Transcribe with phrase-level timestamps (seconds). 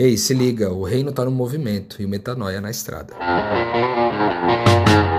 [0.00, 3.16] Ei, se liga, o reino tá no movimento e o metanoia na estrada.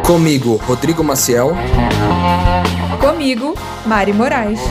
[0.07, 1.51] Comigo, Rodrigo Maciel.
[3.01, 3.55] Comigo,
[3.85, 4.61] Mari Moraes.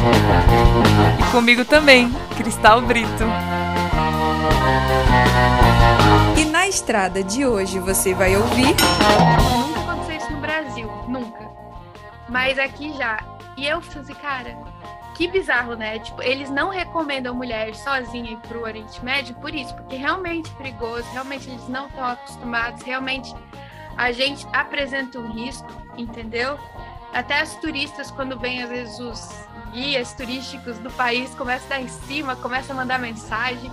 [1.20, 3.22] E comigo também, Cristal Brito.
[6.38, 8.74] E na estrada de hoje você vai ouvir.
[9.46, 11.50] Nunca aconteceu isso no Brasil, nunca.
[12.30, 13.18] Mas aqui já.
[13.58, 14.56] E eu falei assim, cara,
[15.18, 15.98] que bizarro, né?
[15.98, 20.54] Tipo, eles não recomendam mulher sozinha ir pro Oriente Médio por isso, porque realmente é
[20.54, 23.34] perigoso, realmente eles não estão acostumados, realmente
[23.96, 26.56] a gente apresenta um risco, entendeu?
[27.12, 29.28] Até as turistas, quando vêm, às vezes, os
[29.72, 33.72] guias turísticos do país, começam a dar em cima, começam a mandar mensagem.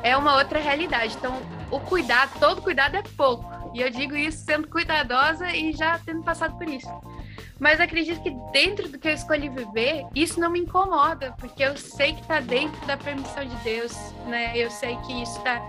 [0.00, 1.16] É uma outra realidade.
[1.16, 3.44] Então, o cuidado, todo cuidado é pouco.
[3.74, 6.88] E eu digo isso sendo cuidadosa e já tendo passado por isso.
[7.58, 11.76] Mas acredito que dentro do que eu escolhi viver, isso não me incomoda, porque eu
[11.76, 13.92] sei que está dentro da permissão de Deus,
[14.26, 14.56] né?
[14.56, 15.62] Eu sei que isso tá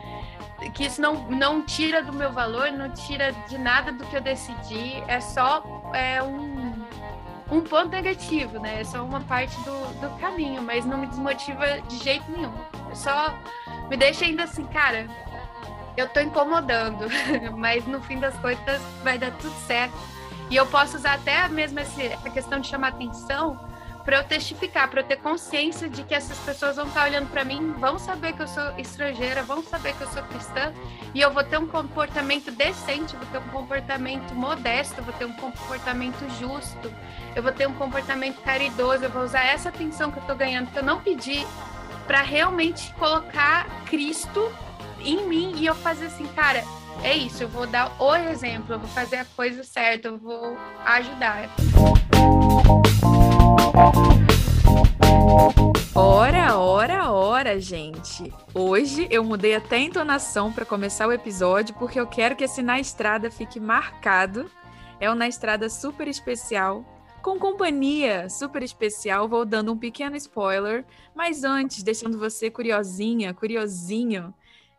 [0.73, 4.21] que isso não, não tira do meu valor, não tira de nada do que eu
[4.21, 6.73] decidi, é só é um,
[7.51, 8.81] um ponto negativo, né?
[8.81, 12.53] É só uma parte do, do caminho, mas não me desmotiva de jeito nenhum.
[12.89, 13.37] É só
[13.89, 15.07] me deixa ainda assim, cara,
[15.97, 17.05] eu tô incomodando,
[17.55, 20.14] mas no fim das contas vai dar tudo certo
[20.49, 23.59] e eu posso usar até mesmo essa questão de chamar atenção
[24.05, 27.43] para eu testificar, para eu ter consciência de que essas pessoas vão estar olhando para
[27.43, 30.71] mim, vão saber que eu sou estrangeira, vão saber que eu sou cristã,
[31.11, 35.33] e eu vou ter um comportamento decente, vou ter um comportamento modesto, vou ter um
[35.33, 36.93] comportamento justo,
[37.35, 40.71] eu vou ter um comportamento caridoso, eu vou usar essa atenção que eu estou ganhando,
[40.71, 41.43] que eu não pedi,
[42.05, 44.53] para realmente colocar Cristo
[44.99, 46.63] em mim e eu fazer assim, cara,
[47.03, 50.57] é isso, eu vou dar o exemplo, eu vou fazer a coisa certa, eu vou
[50.85, 51.49] ajudar.
[55.93, 58.33] Ora, ora, ora, gente.
[58.53, 62.61] Hoje eu mudei até a entonação para começar o episódio porque eu quero que esse
[62.61, 64.49] Na Estrada fique marcado.
[64.99, 66.85] É um Na Estrada super especial,
[67.21, 69.27] com companhia super especial.
[69.27, 74.33] Vou dando um pequeno spoiler, mas antes, deixando você curiosinha, curiosinho,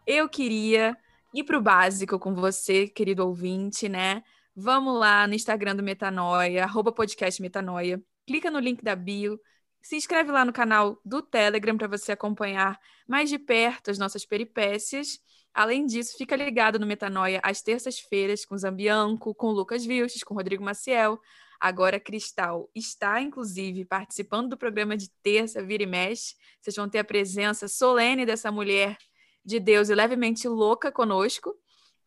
[0.06, 0.96] eu queria
[1.36, 4.22] ir para o básico com você, querido ouvinte, né?
[4.54, 8.02] Vamos lá no Instagram do Metanoia, arroba podcast Metanoia.
[8.26, 9.38] Clica no link da bio,
[9.82, 14.24] se inscreve lá no canal do Telegram para você acompanhar mais de perto as nossas
[14.24, 15.18] peripécias.
[15.52, 20.64] Além disso, fica ligado no Metanoia às terças-feiras com Zambianco, com Lucas Vilches, com Rodrigo
[20.64, 21.20] Maciel.
[21.60, 26.34] Agora, Cristal está, inclusive, participando do programa de terça, Vira e Mexe.
[26.60, 28.96] Vocês vão ter a presença solene dessa mulher
[29.46, 31.56] de Deus e levemente louca conosco.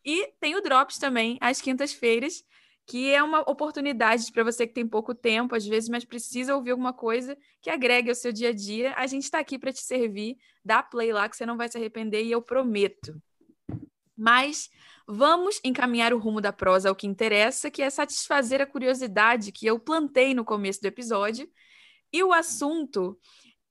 [0.04, 2.44] E tem o Drops também, às quintas-feiras,
[2.86, 6.72] que é uma oportunidade para você que tem pouco tempo, às vezes, mas precisa ouvir
[6.72, 8.94] alguma coisa que agregue ao seu dia a dia.
[8.98, 10.38] A gente está aqui para te servir.
[10.66, 13.22] Dá play lá que você não vai se arrepender e eu prometo.
[14.18, 14.70] Mas
[15.08, 19.66] vamos encaminhar o rumo da prosa ao que interessa, que é satisfazer a curiosidade que
[19.66, 21.48] eu plantei no começo do episódio.
[22.12, 23.18] E o assunto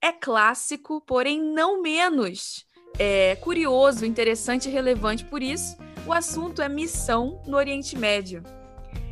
[0.01, 2.68] é clássico, porém não menos
[2.99, 5.25] é, curioso, interessante e relevante.
[5.25, 5.77] Por isso,
[6.07, 8.43] o assunto é missão no Oriente Médio.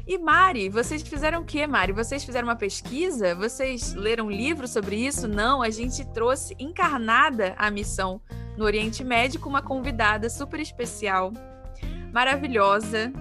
[0.07, 1.93] E Mari, vocês fizeram o quê, Mari?
[1.93, 3.35] Vocês fizeram uma pesquisa?
[3.35, 5.27] Vocês leram um livro sobre isso?
[5.27, 8.21] Não, a gente trouxe encarnada a missão
[8.57, 11.33] no Oriente Médio com uma convidada super especial,
[12.13, 13.13] maravilhosa,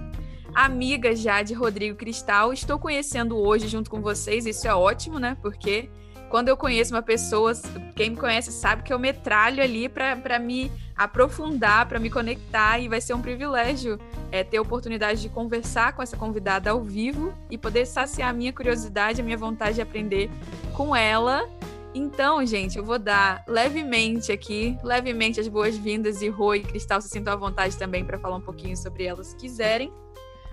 [0.54, 2.52] amiga já de Rodrigo Cristal.
[2.52, 5.36] Estou conhecendo hoje junto com vocês, isso é ótimo, né?
[5.42, 5.90] Porque
[6.28, 7.52] quando eu conheço uma pessoa,
[7.94, 12.88] quem me conhece sabe que eu metralho ali para me aprofundar, para me conectar, e
[12.88, 13.98] vai ser um privilégio
[14.32, 18.32] é, ter a oportunidade de conversar com essa convidada ao vivo e poder saciar a
[18.32, 20.30] minha curiosidade, a minha vontade de aprender
[20.74, 21.48] com ela.
[21.94, 27.08] Então, gente, eu vou dar levemente aqui, levemente as boas-vindas e Rô e Cristal se
[27.08, 29.92] sintam à vontade também para falar um pouquinho sobre elas se quiserem.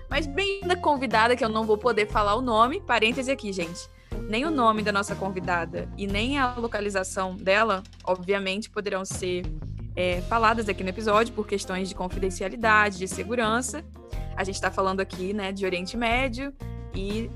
[0.08, 3.93] Mas bem da convidada, que eu não vou poder falar o nome, parêntese aqui, gente
[4.28, 9.44] nem o nome da nossa convidada e nem a localização dela, obviamente, poderão ser
[9.96, 13.84] é, faladas aqui no episódio por questões de confidencialidade, de segurança.
[14.36, 16.52] A gente está falando aqui né, de Oriente Médio
[16.94, 17.30] e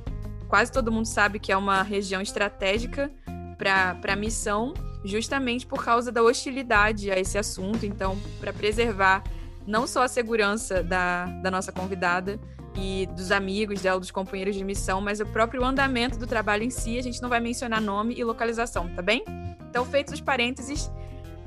[0.49, 3.11] quase todo mundo sabe que é uma região estratégica
[3.57, 7.85] para a missão, justamente por causa da hostilidade a esse assunto.
[7.85, 9.23] Então, para preservar
[9.67, 12.41] não só a segurança da, da nossa convidada,
[12.79, 16.71] e dos amigos dela, dos companheiros de missão, mas o próprio andamento do trabalho em
[16.71, 19.25] si, a gente não vai mencionar nome e localização, tá bem?
[19.69, 20.91] Então, feitos os parênteses,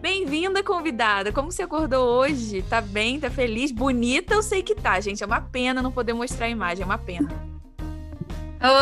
[0.01, 1.31] bem-vinda, convidada!
[1.31, 2.62] Como você acordou hoje?
[2.63, 3.19] Tá bem?
[3.19, 3.72] Tá feliz?
[3.72, 4.33] Bonita?
[4.33, 5.24] Eu sei que tá, gente.
[5.24, 7.30] É uma pena não poder mostrar a imagem, é uma pena.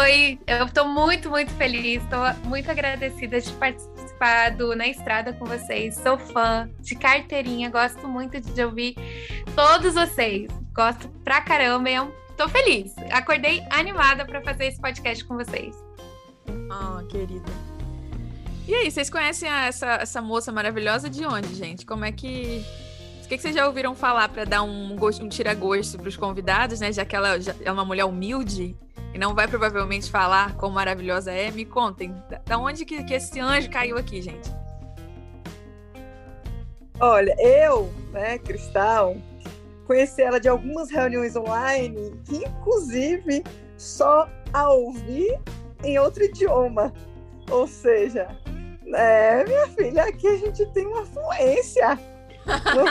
[0.01, 2.19] Oi, eu estou muito, muito feliz, estou
[2.49, 5.95] muito agradecida de participar do Na Estrada com vocês.
[5.95, 8.95] Sou fã de carteirinha, gosto muito de ouvir
[9.55, 10.51] todos vocês.
[10.73, 12.95] Gosto pra caramba, eu tô feliz.
[13.11, 15.75] Acordei animada para fazer esse podcast com vocês.
[16.71, 17.51] Ah, oh, querida.
[18.65, 21.85] E aí, vocês conhecem essa, essa moça maravilhosa de onde, gente?
[21.85, 22.63] Como é que
[23.21, 26.15] o que, que vocês já ouviram falar para dar um, gosto, um tira-gosto para os
[26.15, 26.93] convidados, né?
[26.93, 28.73] Já que ela já é uma mulher humilde
[29.13, 32.15] e não vai provavelmente falar quão maravilhosa é, me contem.
[32.29, 34.49] Da, da onde que, que esse anjo caiu aqui, gente?
[37.01, 39.17] Olha, eu, né, Cristal,
[39.89, 43.43] conheci ela de algumas reuniões online, que inclusive
[43.75, 45.35] só a ouvir
[45.83, 46.93] em outro idioma.
[47.49, 48.27] Ou seja,
[48.93, 51.97] é, minha filha, aqui a gente tem uma fluência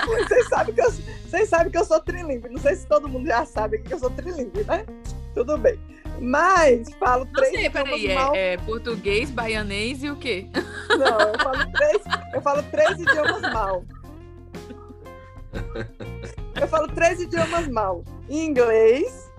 [0.06, 2.48] vocês sabem que eu, vocês sabem que eu sou trilingue.
[2.48, 4.84] Não sei se todo mundo já sabe que eu sou trilingue, né?
[5.34, 5.78] Tudo bem.
[6.20, 8.34] Mas falo não três sei, idiomas peraí, mal.
[8.34, 10.48] É, é, português, baianês e o quê?
[10.88, 12.02] Não, eu falo três,
[12.34, 13.84] eu falo três idiomas mal.
[16.54, 18.04] Eu falo três idiomas mal.
[18.28, 19.30] Inglês,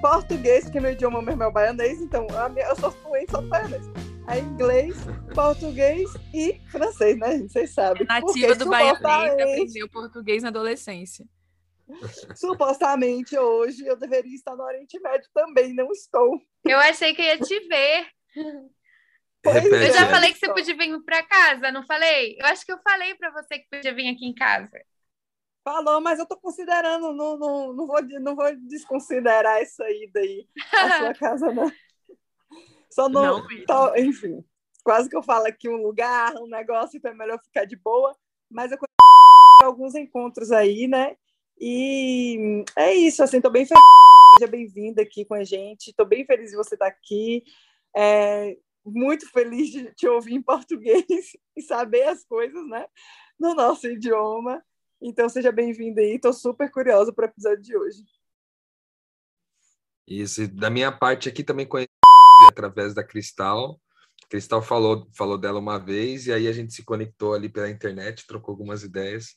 [0.00, 2.26] português, que meu idioma mesmo é o baianês, então
[2.56, 3.88] eu sou fluente só baianês
[4.26, 4.96] é inglês,
[5.34, 7.38] português e francês, né?
[7.38, 8.02] Vocês sabem.
[8.02, 11.26] É nativa do Bahia aprendeu português na adolescência.
[12.34, 16.40] Supostamente hoje eu deveria estar no Oriente Médio também, não estou.
[16.64, 18.06] Eu achei que ia te ver.
[19.42, 22.38] Pois eu já falei que você podia vir para casa, não falei?
[22.40, 24.80] Eu acho que eu falei para você que podia vir aqui em casa.
[25.64, 30.46] Falou, mas eu estou considerando, não, não, não, vou, não vou desconsiderar essa ida aí,
[30.72, 31.72] a sua casa, não.
[32.90, 33.38] Só não.
[33.38, 34.44] não tá, enfim,
[34.84, 38.14] quase que eu falo aqui um lugar, um negócio, então é melhor ficar de boa.
[38.50, 41.16] Mas eu conheço alguns encontros aí, né?
[41.58, 43.82] E é isso, assim, tô bem feliz.
[44.38, 45.94] Seja bem-vinda aqui com a gente.
[45.94, 47.42] Tô bem feliz de você estar aqui.
[47.96, 51.04] É, muito feliz de te ouvir em português
[51.56, 52.86] e saber as coisas, né?
[53.40, 54.62] No nosso idioma.
[55.06, 56.18] Então, seja bem-vinda aí.
[56.18, 58.02] Tô super curiosa para o episódio de hoje.
[60.08, 61.90] Isso, da minha parte aqui também conheço
[62.48, 63.78] através da Cristal.
[64.30, 68.26] Cristal falou, falou dela uma vez e aí a gente se conectou ali pela internet,
[68.26, 69.36] trocou algumas ideias.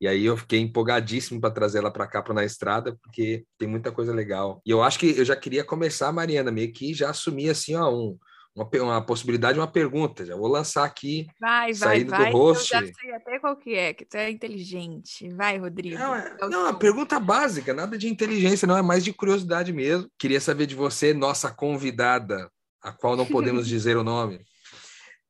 [0.00, 3.68] E aí eu fiquei empolgadíssimo para trazer ela para cá para na estrada, porque tem
[3.68, 4.60] muita coisa legal.
[4.66, 7.94] E eu acho que eu já queria começar, Mariana, meio que já assumir assim, ó,
[7.94, 8.18] um,
[8.60, 10.24] uma, uma possibilidade, uma pergunta.
[10.24, 12.74] Já vou lançar aqui, vai, vai, vai, do host.
[12.74, 15.28] Eu já sei até qual que é, que tu é inteligente.
[15.30, 15.98] Vai, Rodrigo.
[15.98, 20.10] Não, é, não a pergunta básica, nada de inteligência, não, é mais de curiosidade mesmo.
[20.18, 22.50] Queria saber de você, nossa convidada,
[22.82, 24.40] a qual não podemos dizer o nome.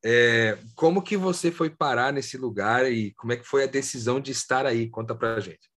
[0.02, 4.18] É, como que você foi parar nesse lugar e como é que foi a decisão
[4.18, 4.88] de estar aí?
[4.88, 5.70] Conta pra gente.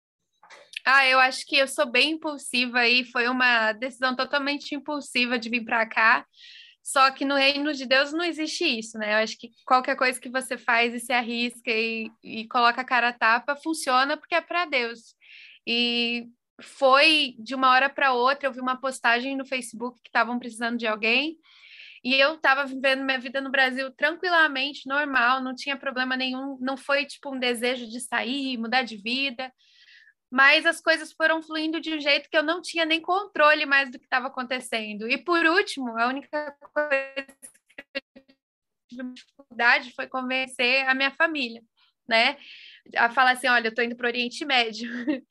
[0.85, 5.51] Ah, eu acho que eu sou bem impulsiva e foi uma decisão totalmente impulsiva de
[5.51, 6.27] vir para cá.
[6.91, 9.13] Só que no reino de Deus não existe isso, né?
[9.13, 12.85] Eu acho que qualquer coisa que você faz e se arrisca e, e coloca a
[12.85, 15.15] cara a tapa funciona porque é para Deus.
[15.65, 16.27] E
[16.61, 20.77] foi de uma hora para outra, eu vi uma postagem no Facebook que estavam precisando
[20.77, 21.39] de alguém.
[22.03, 26.77] E eu estava vivendo minha vida no Brasil tranquilamente, normal, não tinha problema nenhum, não
[26.77, 29.53] foi tipo um desejo de sair, mudar de vida
[30.31, 33.91] mas as coisas foram fluindo de um jeito que eu não tinha nem controle mais
[33.91, 35.09] do que estava acontecendo.
[35.09, 38.01] E por último, a única coisa que
[38.95, 41.61] eu tive dificuldade foi convencer a minha família,
[42.09, 42.37] né?
[42.97, 44.89] A falar assim: olha, eu estou indo para o Oriente Médio.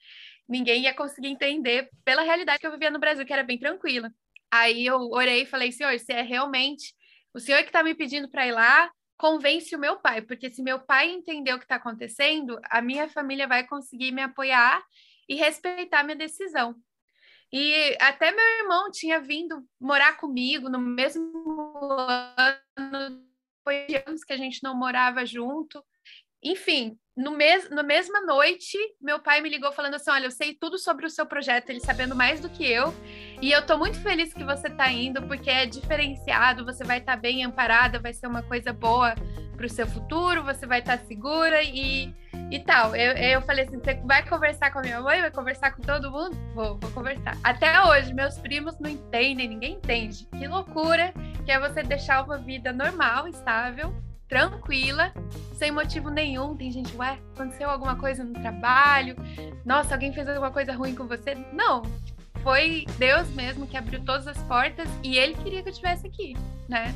[0.48, 4.12] Ninguém ia conseguir entender pela realidade que eu vivia no Brasil, que era bem tranquila.
[4.52, 6.94] Aí eu orei e falei: senhor, se é realmente
[7.34, 10.64] o senhor que está me pedindo para ir lá, convence o meu pai, porque se
[10.64, 14.82] meu pai entender o que está acontecendo, a minha família vai conseguir me apoiar
[15.28, 16.74] e respeitar minha decisão.
[17.52, 21.34] E até meu irmão tinha vindo morar comigo no mesmo
[21.98, 23.26] ano,
[23.62, 25.84] foi anos que a gente não morava junto.
[26.42, 30.54] Enfim, no mes na mesma noite, meu pai me ligou falando assim: Olha, eu sei
[30.54, 32.94] tudo sobre o seu projeto, ele sabendo mais do que eu.
[33.42, 37.16] E eu tô muito feliz que você tá indo, porque é diferenciado, você vai estar
[37.16, 39.16] tá bem amparada, vai ser uma coisa boa
[39.56, 42.14] para o seu futuro, você vai estar tá segura e,
[42.52, 42.96] e tal.
[42.96, 46.12] Eu, eu falei assim: você vai conversar com a minha mãe, vai conversar com todo
[46.12, 46.38] mundo?
[46.54, 47.38] Vou, vou conversar.
[47.44, 50.26] Até hoje, meus primos não entendem, ninguém entende.
[50.38, 51.14] Que loucura
[51.46, 53.94] que é você deixar uma vida normal, estável,
[54.28, 55.14] tranquila,
[55.56, 56.56] sem motivo nenhum.
[56.56, 59.16] Tem gente, ué, aconteceu alguma coisa no trabalho?
[59.66, 61.36] Nossa, alguém fez alguma coisa ruim com você?
[61.54, 61.84] Não.
[62.44, 66.36] Foi Deus mesmo que abriu todas as portas e ele queria que eu estivesse aqui,
[66.68, 66.94] né?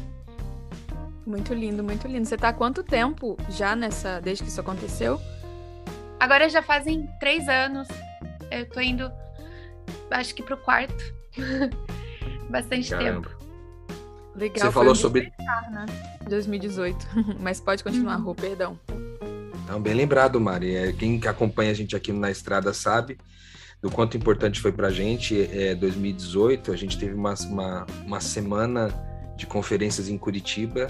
[1.25, 2.25] Muito lindo, muito lindo.
[2.25, 5.21] Você tá há quanto tempo já nessa, desde que isso aconteceu?
[6.19, 7.87] Agora já fazem três anos.
[8.51, 9.11] Eu tô indo,
[10.11, 11.13] acho que pro quarto.
[12.49, 13.29] bastante Caramba.
[13.29, 13.43] tempo.
[14.35, 14.67] Legal.
[14.67, 15.31] Você falou sobre.
[15.71, 15.85] Né?
[16.29, 17.07] 2018.
[17.39, 18.25] Mas pode continuar, uhum.
[18.25, 18.79] Rô, perdão.
[19.63, 20.75] Então, bem lembrado, Mari.
[20.75, 23.17] É, quem acompanha a gente aqui na estrada sabe
[23.83, 25.41] do quanto importante foi para a gente.
[25.51, 28.87] É, 2018, a gente teve uma, uma, uma semana
[29.35, 30.87] de conferências em Curitiba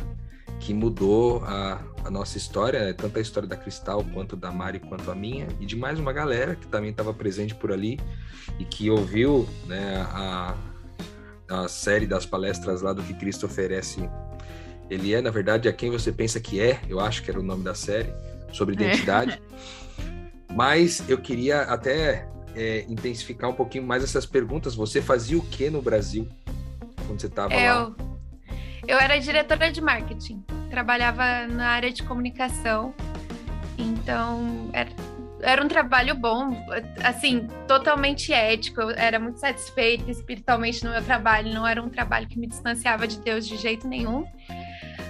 [0.59, 2.93] que mudou a, a nossa história, né?
[2.93, 6.13] tanto a história da Cristal quanto da Mari quanto a minha, e de mais uma
[6.13, 7.99] galera que também estava presente por ali
[8.59, 10.55] e que ouviu né, a,
[11.49, 14.07] a série das palestras lá do que Cristo oferece.
[14.87, 17.43] Ele é, na verdade, a quem você pensa que é, eu acho que era o
[17.43, 18.13] nome da série,
[18.51, 18.85] sobre é.
[18.85, 19.41] identidade.
[19.41, 20.53] É.
[20.53, 24.75] Mas eu queria até é, intensificar um pouquinho mais essas perguntas.
[24.75, 26.27] Você fazia o que no Brasil
[27.05, 27.93] quando você estava lá?
[28.85, 32.93] Eu era diretora de marketing, trabalhava na área de comunicação,
[33.77, 34.89] então era,
[35.41, 36.65] era um trabalho bom,
[37.01, 38.81] assim, totalmente ético.
[38.81, 43.07] Eu era muito satisfeita espiritualmente no meu trabalho, não era um trabalho que me distanciava
[43.07, 44.25] de Deus de jeito nenhum.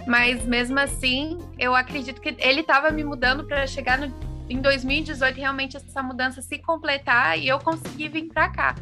[0.06, 4.14] Mas mesmo assim, eu acredito que ele estava me mudando para chegar no,
[4.50, 8.76] em 2018 realmente essa mudança se completar e eu consegui vir para cá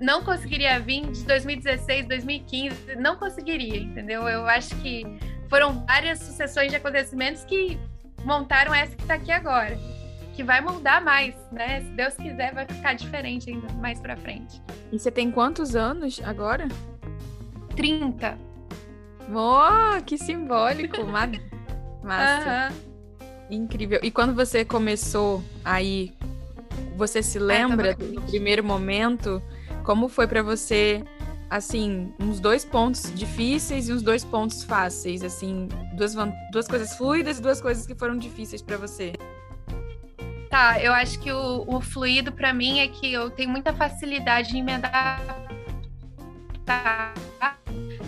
[0.00, 4.28] não conseguiria vir de 2016, 2015, não conseguiria, entendeu?
[4.28, 5.04] Eu acho que
[5.48, 7.78] foram várias sucessões de acontecimentos que
[8.24, 9.78] montaram essa que está aqui agora,
[10.34, 11.80] que vai mudar mais, né?
[11.80, 14.60] Se Deus quiser, vai ficar diferente ainda mais para frente.
[14.90, 16.68] E você tem quantos anos agora?
[17.76, 18.36] 30.
[19.32, 21.04] Oh, que simbólico!
[22.02, 22.74] Massa.
[22.74, 22.93] Uhum.
[23.50, 24.00] Incrível.
[24.02, 26.12] E quando você começou aí,
[26.96, 29.42] você se lembra do primeiro momento
[29.84, 31.04] como foi para você,
[31.50, 36.14] assim, uns dois pontos difíceis e uns dois pontos fáceis, assim, duas,
[36.50, 39.12] duas coisas fluidas e duas coisas que foram difíceis para você?
[40.48, 44.56] Tá, eu acho que o, o fluido para mim é que eu tenho muita facilidade
[44.56, 45.34] em me adaptar.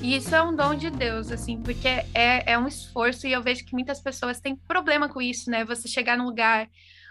[0.02, 3.42] E isso é um dom de Deus, assim, porque é, é um esforço e eu
[3.42, 5.64] vejo que muitas pessoas têm problema com isso, né?
[5.64, 6.68] Você chegar num lugar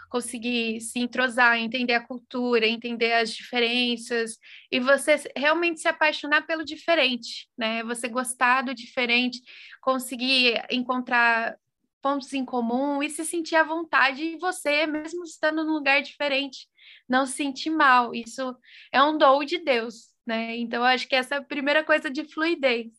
[0.10, 4.38] conseguir se entrosar, entender a cultura, entender as diferenças
[4.72, 7.84] e você realmente se apaixonar pelo diferente, né?
[7.84, 9.42] Você gostar do diferente,
[9.82, 11.58] conseguir encontrar
[12.02, 16.68] pontos em comum e se sentir à vontade em você, mesmo estando num lugar diferente,
[17.10, 18.16] não se sentir mal.
[18.16, 18.56] Isso
[18.94, 20.56] é um dom de Deus, né?
[20.58, 22.92] Então, eu acho que essa é a primeira coisa de fluidez.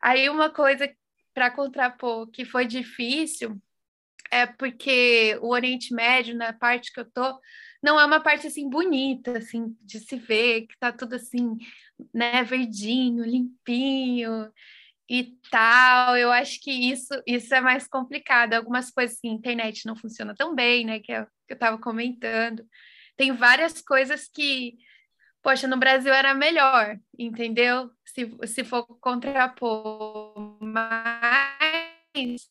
[0.00, 0.90] Aí, uma coisa
[1.34, 3.60] para contrapor que foi difícil
[4.30, 7.40] é porque o Oriente Médio, na parte que eu tô,
[7.82, 11.56] não é uma parte assim bonita, assim, de se ver, que tá tudo assim,
[12.12, 14.52] né, verdinho, limpinho
[15.08, 16.16] e tal.
[16.16, 18.54] Eu acho que isso isso é mais complicado.
[18.54, 22.66] Algumas coisas assim, internet não funciona tão bem, né, que, é, que eu estava comentando.
[23.16, 24.76] Tem várias coisas que,
[25.48, 27.90] poxa, no Brasil era melhor, entendeu?
[28.04, 32.50] Se, se for contrapor, mas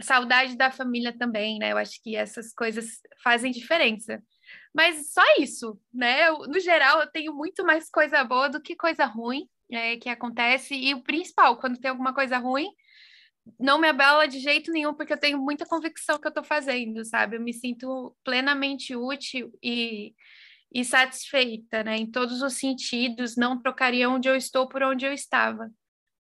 [0.00, 1.72] saudade da família também, né?
[1.72, 4.22] Eu acho que essas coisas fazem diferença.
[4.72, 6.28] Mas só isso, né?
[6.28, 10.08] Eu, no geral, eu tenho muito mais coisa boa do que coisa ruim é, que
[10.08, 10.72] acontece.
[10.76, 12.68] E o principal, quando tem alguma coisa ruim,
[13.58, 17.04] não me abala de jeito nenhum, porque eu tenho muita convicção que eu estou fazendo,
[17.04, 17.34] sabe?
[17.36, 20.14] Eu me sinto plenamente útil e,
[20.74, 21.96] e satisfeita, né?
[21.96, 25.70] Em todos os sentidos, não trocaria onde eu estou por onde eu estava.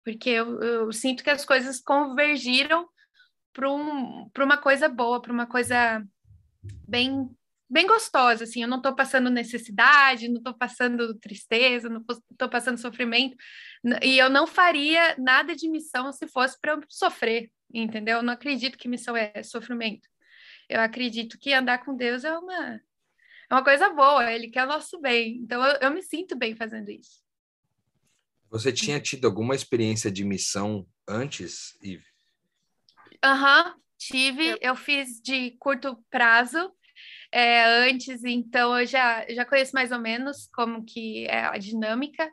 [0.05, 2.87] Porque eu, eu sinto que as coisas convergiram
[3.51, 6.01] para um, uma coisa boa, para uma coisa
[6.87, 7.29] bem
[7.71, 12.79] bem gostosa, assim, eu não estou passando necessidade, não estou passando tristeza, não estou passando
[12.79, 13.37] sofrimento,
[14.01, 18.17] e eu não faria nada de missão se fosse para eu sofrer, entendeu?
[18.17, 20.09] Eu não acredito que missão é sofrimento.
[20.67, 22.81] Eu acredito que andar com Deus é uma,
[23.49, 26.55] é uma coisa boa, Ele quer o nosso bem, então eu, eu me sinto bem
[26.55, 27.23] fazendo isso.
[28.49, 32.03] Você tinha tido alguma experiência de missão antes, Ive?
[33.23, 34.57] Aham, uhum, tive.
[34.61, 36.71] Eu fiz de curto prazo
[37.31, 42.29] é, antes, então eu já, já conheço mais ou menos como que é a dinâmica,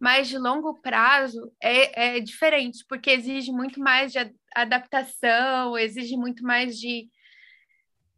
[0.00, 4.18] mas de longo prazo é, é diferente, porque exige muito mais de
[4.54, 7.08] adaptação, exige muito mais de,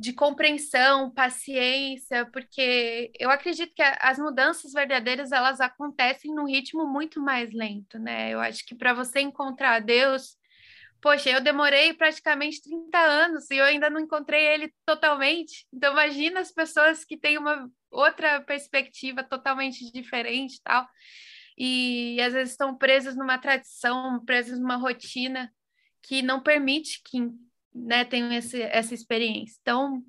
[0.03, 7.21] de compreensão, paciência, porque eu acredito que as mudanças verdadeiras elas acontecem num ritmo muito
[7.21, 8.31] mais lento, né?
[8.35, 10.37] Eu acho que para você encontrar Deus
[11.01, 15.67] poxa, eu demorei praticamente 30 anos e eu ainda não encontrei ele totalmente.
[15.73, 20.87] Então, imagina as pessoas que têm uma outra perspectiva totalmente diferente tal.
[21.59, 25.53] E às vezes estão presas numa tradição, presas numa rotina
[26.03, 27.19] que não permite que
[27.75, 29.59] né, tenham esse, essa experiência.
[29.61, 30.02] Então,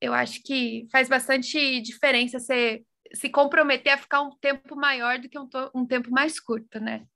[0.00, 5.28] eu acho que faz bastante diferença ser se comprometer a ficar um tempo maior do
[5.28, 7.06] que um, um tempo mais curto, né?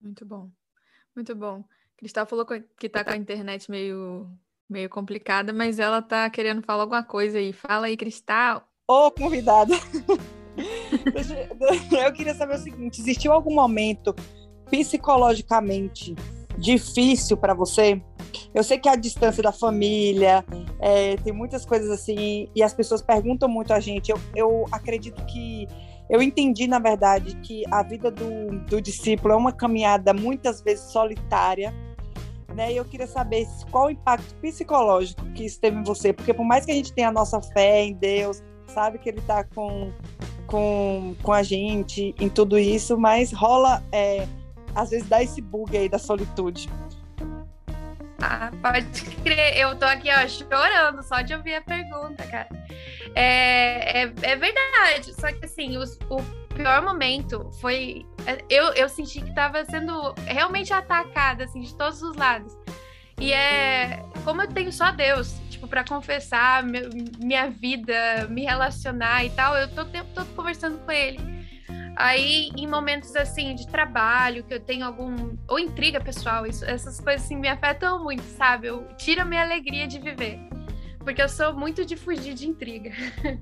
[0.00, 0.50] Muito bom,
[1.14, 1.64] muito bom.
[1.96, 4.30] Cristal falou que tá com a internet meio,
[4.68, 7.52] meio complicada, mas ela tá querendo falar alguma coisa aí.
[7.52, 8.68] Fala aí, Cristal.
[8.86, 9.74] Ô, convidada.
[12.04, 14.14] Eu queria saber o seguinte: existiu algum momento
[14.70, 16.14] psicologicamente
[16.58, 18.00] difícil para você?
[18.54, 20.44] Eu sei que a distância da família,
[20.80, 24.10] é, tem muitas coisas assim, e as pessoas perguntam muito a gente.
[24.10, 25.66] Eu, eu acredito que.
[26.08, 30.84] Eu entendi, na verdade, que a vida do, do discípulo é uma caminhada muitas vezes
[30.92, 31.74] solitária,
[32.54, 32.72] né?
[32.72, 36.44] E eu queria saber qual o impacto psicológico que isso teve em você, porque por
[36.44, 39.92] mais que a gente tenha a nossa fé em Deus, sabe que Ele está com,
[40.46, 44.28] com, com a gente em tudo isso, mas rola, é,
[44.76, 46.68] às vezes, dá esse bug aí da solitude.
[48.20, 49.56] Ah, pode crer.
[49.56, 52.48] Eu tô aqui, ó, chorando só de ouvir a pergunta, cara.
[53.14, 55.14] É, é, é verdade.
[55.18, 56.22] Só que, assim, os, o
[56.54, 58.04] pior momento foi.
[58.50, 62.54] Eu, eu senti que tava sendo realmente atacada, assim, de todos os lados.
[63.18, 64.02] E é.
[64.24, 69.68] Como eu tenho só Deus, tipo, para confessar minha vida, me relacionar e tal, eu
[69.74, 71.35] tô o tempo todo conversando com Ele.
[71.96, 75.34] Aí, em momentos assim de trabalho, que eu tenho algum.
[75.48, 78.66] ou intriga pessoal, isso, essas coisas assim me afetam muito, sabe?
[78.66, 80.38] Eu tiro a minha alegria de viver.
[80.98, 82.90] Porque eu sou muito de fugir de intriga.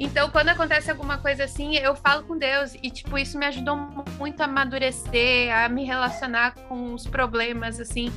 [0.00, 2.74] então, quando acontece alguma coisa assim, eu falo com Deus.
[2.82, 8.10] E, tipo, isso me ajudou muito a amadurecer, a me relacionar com os problemas, assim.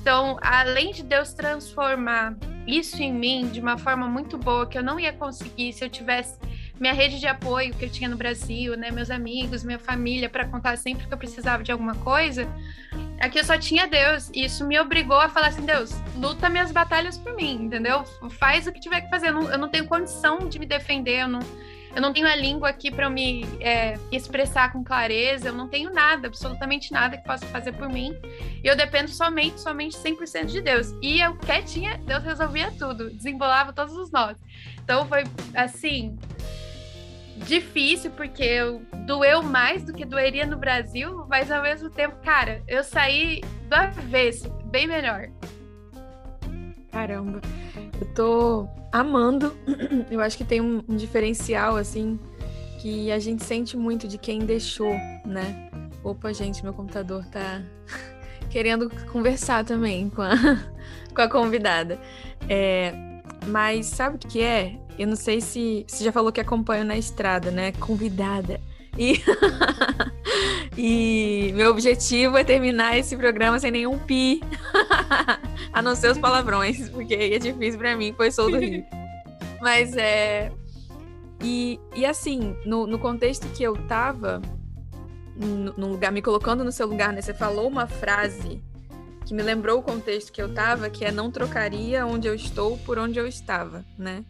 [0.00, 2.34] Então, além de Deus transformar
[2.66, 5.90] isso em mim de uma forma muito boa, que eu não ia conseguir se eu
[5.90, 6.38] tivesse
[6.80, 10.46] minha rede de apoio que eu tinha no Brasil, né, meus amigos, minha família para
[10.46, 12.48] contar sempre que eu precisava de alguma coisa,
[13.20, 16.72] aqui eu só tinha Deus e isso me obrigou a falar assim, Deus, luta minhas
[16.72, 18.02] batalhas por mim, entendeu?
[18.30, 21.20] Faz o que tiver que fazer, eu não, eu não tenho condição de me defender,
[21.20, 21.40] eu não
[21.94, 25.92] eu não tenho a língua aqui para me é, expressar com clareza, eu não tenho
[25.92, 28.16] nada, absolutamente nada que possa fazer por mim.
[28.62, 30.94] E eu dependo somente, somente 100% de Deus.
[31.02, 34.38] E eu quietinha, Deus resolvia tudo, desembolava todos os nós.
[34.84, 36.16] Então foi assim,
[37.46, 42.62] difícil, porque eu, doeu mais do que doeria no Brasil, mas ao mesmo tempo, cara,
[42.68, 45.28] eu saí do avesso, bem melhor.
[46.90, 47.40] Caramba,
[48.00, 49.56] eu tô amando.
[50.10, 52.18] Eu acho que tem um, um diferencial, assim,
[52.80, 54.92] que a gente sente muito de quem deixou,
[55.24, 55.70] né?
[56.02, 57.62] Opa, gente, meu computador tá
[58.50, 60.32] querendo conversar também com a,
[61.14, 61.98] com a convidada.
[62.48, 63.09] É,
[63.46, 64.76] mas sabe o que é?
[64.98, 67.72] Eu não sei se você já falou que acompanha na estrada, né?
[67.72, 68.60] Convidada.
[68.98, 69.22] E,
[70.76, 74.42] e meu objetivo é terminar esse programa sem nenhum pi,
[75.72, 78.84] a não ser os palavrões, porque é difícil para mim, pois sou do Rio.
[79.60, 80.52] Mas é.
[81.42, 84.42] E, e assim, no, no contexto que eu tava,
[85.34, 87.22] no, no, lugar, me colocando no seu lugar, né?
[87.22, 88.62] Você falou uma frase
[89.30, 92.76] que me lembrou o contexto que eu tava, que é não trocaria onde eu estou
[92.78, 94.24] por onde eu estava, né?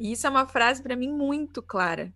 [0.00, 2.10] E isso é uma frase para mim muito clara.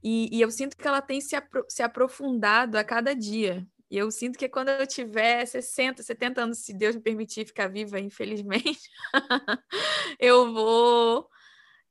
[0.00, 3.66] E, e, eu sinto que ela tem se, apro se aprofundado a cada dia.
[3.90, 7.66] E eu sinto que quando eu tiver 60, 70 anos, se Deus me permitir ficar
[7.66, 8.88] viva, infelizmente,
[10.20, 11.28] eu vou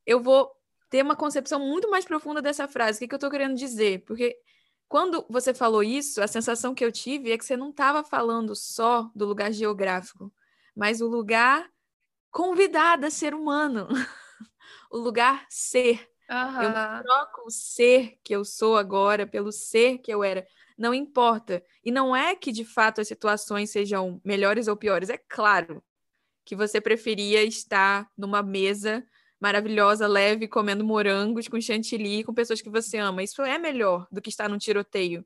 [0.05, 0.49] eu vou
[0.89, 2.95] ter uma concepção muito mais profunda dessa frase.
[2.95, 4.05] O que, que eu estou querendo dizer?
[4.05, 4.37] Porque
[4.87, 8.55] quando você falou isso, a sensação que eu tive é que você não estava falando
[8.55, 10.31] só do lugar geográfico,
[10.75, 11.69] mas o lugar
[12.31, 13.87] convidado a ser humano.
[14.91, 16.07] o lugar ser.
[16.29, 16.61] Uhum.
[16.61, 20.45] Eu não troco o ser que eu sou agora pelo ser que eu era.
[20.77, 21.63] Não importa.
[21.83, 25.09] E não é que de fato as situações sejam melhores ou piores.
[25.09, 25.83] É claro
[26.43, 29.05] que você preferia estar numa mesa
[29.45, 33.21] maravilhosa, leve, comendo morangos com chantilly, com pessoas que você ama.
[33.21, 35.23] Isso é melhor do que estar num tiroteio.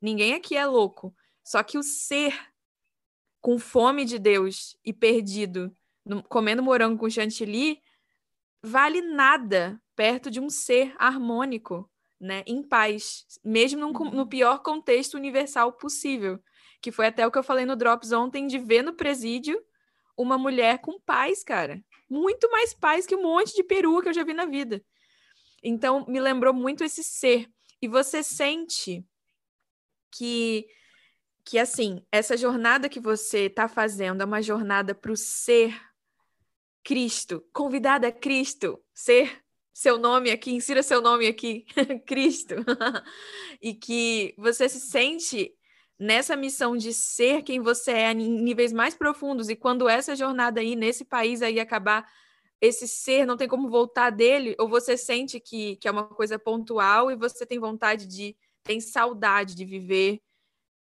[0.00, 1.14] Ninguém aqui é louco.
[1.44, 2.34] Só que o ser
[3.38, 5.76] com fome de Deus e perdido,
[6.26, 7.82] comendo morango com chantilly,
[8.62, 14.26] vale nada perto de um ser harmônico, né, em paz, mesmo no, no uhum.
[14.26, 16.42] pior contexto universal possível,
[16.80, 19.62] que foi até o que eu falei no Drops ontem de ver no presídio
[20.16, 24.12] uma mulher com paz, cara, muito mais paz que um monte de perua que eu
[24.12, 24.84] já vi na vida.
[25.62, 27.48] Então me lembrou muito esse ser
[27.80, 29.04] e você sente
[30.10, 30.66] que
[31.42, 35.74] que assim, essa jornada que você está fazendo é uma jornada para o ser
[36.84, 39.42] Cristo, convidada a Cristo, ser
[39.72, 41.64] seu nome aqui, insira seu nome aqui,
[42.06, 42.56] Cristo.
[43.60, 45.54] e que você se sente
[46.00, 50.60] nessa missão de ser quem você é em níveis mais profundos e quando essa jornada
[50.60, 52.10] aí nesse país aí acabar
[52.58, 56.38] esse ser não tem como voltar dele, ou você sente que, que é uma coisa
[56.38, 60.20] pontual e você tem vontade de, tem saudade de viver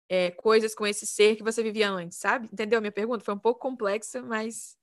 [0.08, 2.47] é, coisas com esse ser que você vivia antes, sabe?
[2.51, 3.23] Entendeu a minha pergunta?
[3.23, 4.77] Foi um pouco complexa, mas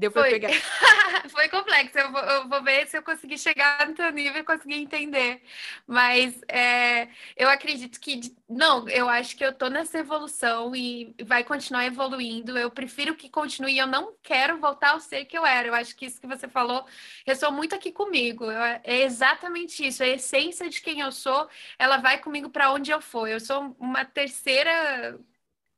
[0.00, 0.48] Deu para pegar.
[1.28, 1.98] Foi complexo.
[1.98, 5.42] Eu vou, eu vou, ver se eu consegui chegar no teu nível e conseguir entender.
[5.86, 8.34] Mas é, eu acredito que.
[8.48, 12.56] Não, eu acho que eu tô nessa evolução e vai continuar evoluindo.
[12.56, 13.76] Eu prefiro que continue.
[13.76, 15.68] Eu não quero voltar ao ser que eu era.
[15.68, 16.86] Eu acho que isso que você falou
[17.26, 18.44] ressoa muito aqui comigo.
[18.50, 20.02] Eu, é exatamente isso.
[20.02, 21.46] A essência de quem eu sou,
[21.78, 23.28] ela vai comigo para onde eu for.
[23.28, 25.20] Eu sou uma terceira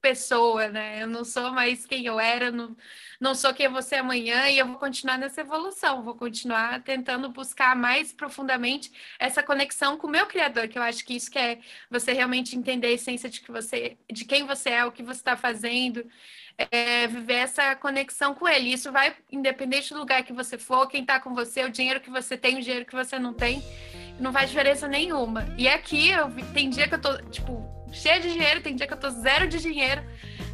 [0.03, 1.03] pessoa, né?
[1.03, 2.77] Eu não sou mais quem eu era, não,
[3.21, 7.77] não sou quem ser amanhã e eu vou continuar nessa evolução, vou continuar tentando buscar
[7.77, 11.61] mais profundamente essa conexão com o meu criador, que eu acho que isso que é
[11.89, 15.21] você realmente entender a essência de que você, de quem você é, o que você
[15.21, 16.05] está fazendo,
[16.71, 18.73] é, viver essa conexão com ele.
[18.73, 22.11] Isso vai, independente do lugar que você for, quem está com você, o dinheiro que
[22.11, 23.63] você tem, o dinheiro que você não tem,
[24.19, 25.47] não faz diferença nenhuma.
[25.57, 28.93] E aqui eu tem dia que eu tô, tipo, cheia de dinheiro, tem dia que
[28.93, 30.03] eu tô zero de dinheiro,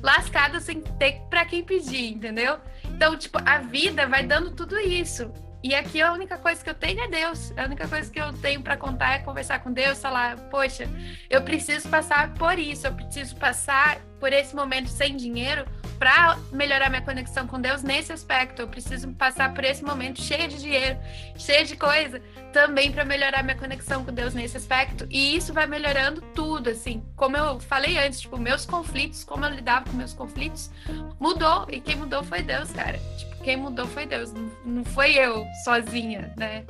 [0.02, 2.58] lascada sem ter para quem pedir, entendeu?
[2.84, 5.32] Então, tipo, a vida vai dando tudo isso.
[5.62, 7.52] E aqui a única coisa que eu tenho é Deus.
[7.56, 10.88] A única coisa que eu tenho para contar é conversar com Deus, falar, poxa,
[11.28, 15.66] eu preciso passar por isso, eu preciso passar por esse momento sem dinheiro
[15.98, 18.62] para melhorar minha conexão com Deus nesse aspecto.
[18.62, 20.98] Eu preciso passar por esse momento cheio de dinheiro,
[21.36, 22.20] cheio de coisa,
[22.52, 25.06] também para melhorar minha conexão com Deus nesse aspecto.
[25.10, 27.02] E isso vai melhorando tudo, assim.
[27.16, 30.70] Como eu falei antes, tipo, meus conflitos, como eu lidava com meus conflitos,
[31.18, 31.66] mudou.
[31.68, 32.98] E quem mudou foi Deus, cara.
[33.18, 34.32] Tipo, quem mudou foi Deus,
[34.64, 36.64] não foi eu sozinha, né?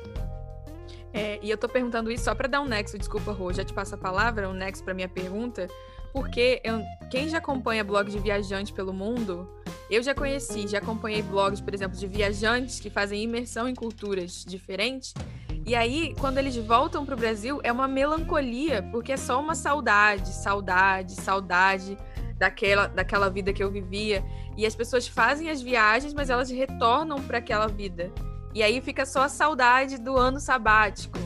[1.13, 3.73] É, e eu tô perguntando isso só para dar um nexo, desculpa, Rô, já te
[3.73, 5.67] passo a palavra, um nexo para minha pergunta,
[6.13, 9.49] porque eu, quem já acompanha blog de viajante pelo mundo,
[9.89, 14.45] eu já conheci, já acompanhei blogs, por exemplo, de viajantes que fazem imersão em culturas
[14.47, 15.13] diferentes.
[15.65, 19.55] E aí, quando eles voltam para o Brasil, é uma melancolia, porque é só uma
[19.55, 21.97] saudade, saudade, saudade
[22.37, 24.23] daquela, daquela vida que eu vivia.
[24.57, 28.11] E as pessoas fazem as viagens, mas elas retornam para aquela vida.
[28.53, 31.19] E aí fica só a saudade do ano sabático.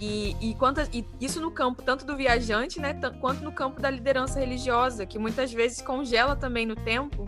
[0.00, 3.90] E, e, quanto, e isso no campo tanto do viajante, né, quanto no campo da
[3.90, 7.26] liderança religiosa, que muitas vezes congela também no tempo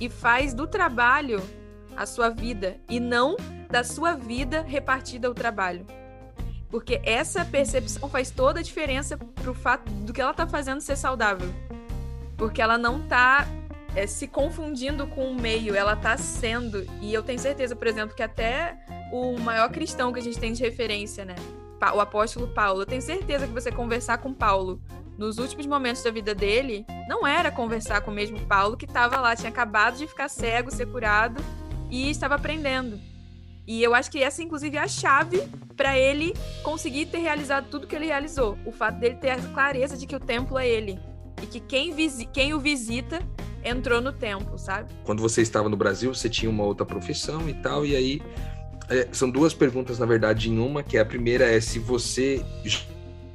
[0.00, 1.40] e faz do trabalho
[1.96, 3.36] a sua vida e não
[3.70, 5.86] da sua vida repartida ao trabalho.
[6.68, 10.96] Porque essa percepção faz toda a diferença pro fato do que ela tá fazendo ser
[10.96, 11.52] saudável.
[12.36, 13.46] Porque ela não tá
[13.94, 16.86] é, se confundindo com o meio, ela tá sendo.
[17.00, 18.78] E eu tenho certeza, por exemplo, que até
[19.12, 21.34] o maior cristão que a gente tem de referência, né?
[21.94, 22.82] O apóstolo Paulo.
[22.82, 24.80] Eu tenho certeza que você conversar com Paulo
[25.16, 29.20] nos últimos momentos da vida dele, não era conversar com o mesmo Paulo que estava
[29.20, 31.44] lá, tinha acabado de ficar cego, ser curado
[31.90, 32.98] e estava aprendendo.
[33.66, 35.42] E eu acho que essa, inclusive, é a chave
[35.76, 38.58] para ele conseguir ter realizado tudo que ele realizou.
[38.64, 40.98] O fato dele ter a clareza de que o templo é ele.
[41.42, 41.94] E que quem,
[42.32, 43.20] quem o visita
[43.62, 44.92] entrou no templo, sabe?
[45.04, 48.22] Quando você estava no Brasil, você tinha uma outra profissão e tal, e aí
[48.90, 52.44] é, são duas perguntas, na verdade, em uma, que a primeira é se você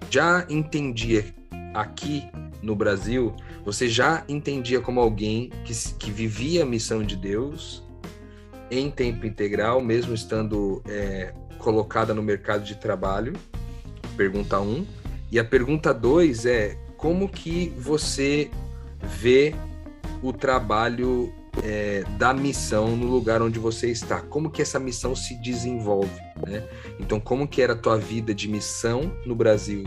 [0.10, 1.26] já entendia
[1.74, 2.28] aqui
[2.62, 7.84] no Brasil, você já entendia como alguém que, que vivia a missão de Deus
[8.70, 13.34] em tempo integral, mesmo estando é, colocada no mercado de trabalho?
[14.18, 14.86] Pergunta um.
[15.32, 18.50] E a pergunta dois é como que você
[19.02, 19.56] vê
[20.22, 24.22] o trabalho é, da missão no lugar onde você está.
[24.22, 26.68] Como que essa missão se desenvolve, né?
[27.00, 29.84] Então, como que era a tua vida de missão no Brasil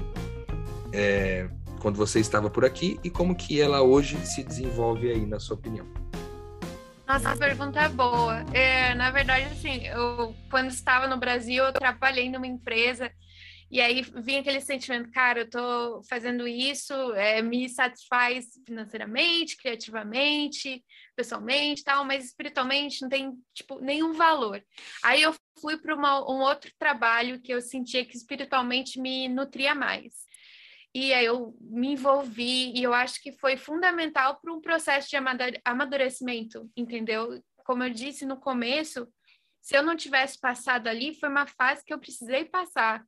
[0.92, 1.48] é,
[1.80, 5.56] quando você estava por aqui e como que ela hoje se desenvolve aí, na sua
[5.56, 5.86] opinião?
[7.06, 8.44] Nossa, a pergunta é boa.
[8.52, 13.10] É, na verdade, assim, eu quando estava no Brasil, eu trabalhei numa empresa
[13.70, 20.82] e aí vinha aquele sentimento, cara, eu tô fazendo isso, é, me satisfaz financeiramente, criativamente,
[21.18, 24.64] pessoalmente, tal, mas espiritualmente não tem tipo nenhum valor.
[25.02, 30.14] Aí eu fui para um outro trabalho que eu sentia que espiritualmente me nutria mais.
[30.94, 35.16] E aí eu me envolvi e eu acho que foi fundamental para um processo de
[35.64, 37.42] amadurecimento, entendeu?
[37.64, 39.08] Como eu disse no começo,
[39.60, 43.04] se eu não tivesse passado ali, foi uma fase que eu precisei passar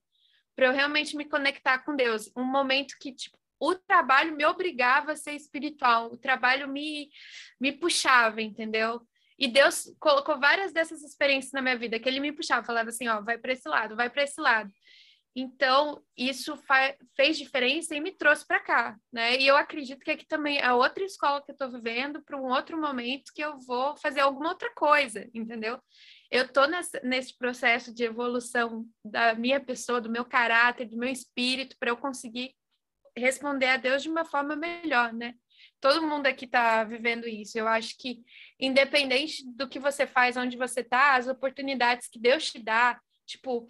[0.57, 2.29] para eu realmente me conectar com Deus.
[2.37, 7.11] Um momento que tipo, o trabalho me obrigava a ser espiritual, o trabalho me,
[7.61, 9.03] me puxava, entendeu?
[9.39, 13.09] E Deus colocou várias dessas experiências na minha vida, que ele me puxava, falava assim,
[13.09, 14.71] ó, vai para esse lado, vai para esse lado.
[15.35, 16.59] Então, isso
[17.15, 19.37] fez diferença e me trouxe para cá, né?
[19.39, 22.47] E eu acredito que aqui também é outra escola que eu estou vivendo para um
[22.47, 25.81] outro momento que eu vou fazer alguma outra coisa, entendeu?
[26.31, 31.77] eu nesse, nesse processo de evolução da minha pessoa, do meu caráter, do meu espírito,
[31.79, 32.55] para eu conseguir
[33.21, 35.35] responder a Deus de uma forma melhor, né?
[35.81, 37.59] Todo mundo aqui está vivendo isso.
[37.59, 38.23] Eu acho que,
[38.59, 43.67] independente do que você faz, onde você está, as oportunidades que Deus te dá, tipo,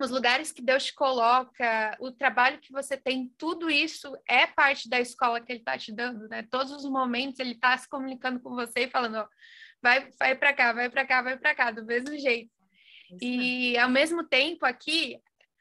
[0.00, 4.88] os lugares que Deus te coloca, o trabalho que você tem, tudo isso é parte
[4.88, 6.46] da escola que Ele está te dando, né?
[6.50, 9.28] Todos os momentos Ele está se comunicando com você e falando, ó,
[9.82, 12.50] vai, vai para cá, vai para cá, vai para cá, do mesmo jeito.
[13.20, 15.20] E ao mesmo tempo aqui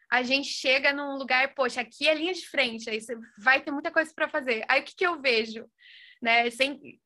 [0.10, 3.00] a gente chega num lugar, poxa, aqui é linha de frente, aí
[3.38, 4.66] vai ter muita coisa para fazer.
[4.68, 5.66] Aí o que, que eu vejo?
[6.22, 6.50] Né?
[6.50, 7.00] Sem,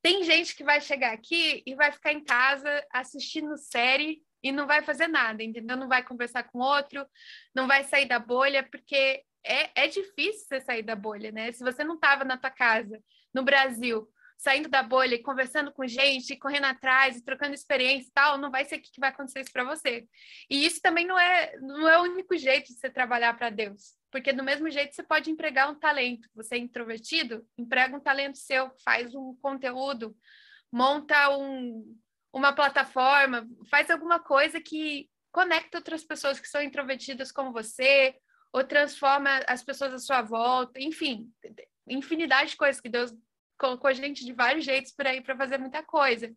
[0.00, 4.66] tem gente que vai chegar aqui e vai ficar em casa assistindo série e não
[4.66, 5.76] vai fazer nada, entendeu?
[5.76, 7.06] Não vai conversar com outro,
[7.54, 11.52] não vai sair da bolha, porque é, é difícil você sair da bolha, né?
[11.52, 13.02] Se você não estava na tua casa,
[13.34, 14.08] no Brasil,
[14.40, 18.64] saindo da bolha e conversando com gente, correndo atrás, trocando experiência e tal, não vai
[18.64, 20.08] ser que vai acontecer isso para você.
[20.48, 23.98] E isso também não é, não é o único jeito de você trabalhar para Deus.
[24.10, 26.26] Porque do mesmo jeito você pode empregar um talento.
[26.34, 30.16] Você é introvertido, emprega um talento seu, faz um conteúdo,
[30.72, 31.94] monta um,
[32.32, 38.16] uma plataforma, faz alguma coisa que conecta outras pessoas que são introvertidas como você,
[38.50, 41.30] ou transforma as pessoas à sua volta, enfim,
[41.86, 43.14] infinidade de coisas que Deus
[43.60, 46.34] colocou gente de vários jeitos por aí para fazer muita coisa.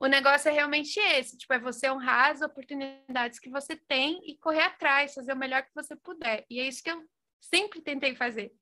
[0.00, 4.36] O negócio é realmente esse, tipo, é você honrar as oportunidades que você tem e
[4.38, 6.44] correr atrás, fazer o melhor que você puder.
[6.50, 7.02] E é isso que eu
[7.40, 8.52] sempre tentei fazer.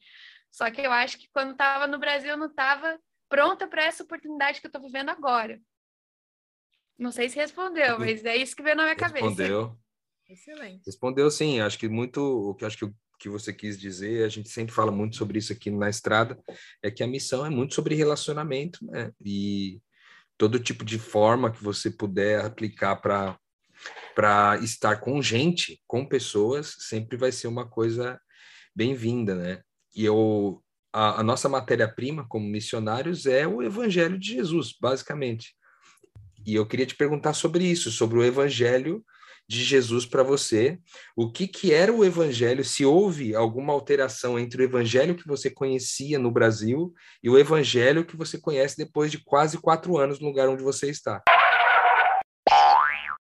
[0.50, 4.02] Só que eu acho que quando estava no Brasil, eu não estava pronta para essa
[4.02, 5.60] oportunidade que eu estou vivendo agora.
[6.98, 9.20] Não sei se respondeu, mas é isso que veio na minha respondeu.
[9.20, 9.42] cabeça.
[9.42, 9.78] Respondeu.
[10.28, 10.82] Excelente.
[10.86, 11.60] Respondeu sim.
[11.60, 14.92] Acho que muito o que acho que que você quis dizer, a gente sempre fala
[14.92, 16.38] muito sobre isso aqui na estrada,
[16.82, 19.12] é que a missão é muito sobre relacionamento, né?
[19.24, 19.80] E
[20.38, 23.38] todo tipo de forma que você puder aplicar para
[24.14, 28.18] para estar com gente, com pessoas, sempre vai ser uma coisa
[28.74, 29.62] bem-vinda, né?
[29.94, 35.54] E eu a, a nossa matéria-prima como missionários é o evangelho de Jesus, basicamente.
[36.46, 39.04] E eu queria te perguntar sobre isso, sobre o evangelho
[39.48, 40.78] de Jesus para você,
[41.14, 45.48] o que, que era o evangelho, se houve alguma alteração entre o evangelho que você
[45.48, 50.26] conhecia no Brasil e o evangelho que você conhece depois de quase quatro anos no
[50.26, 51.22] lugar onde você está.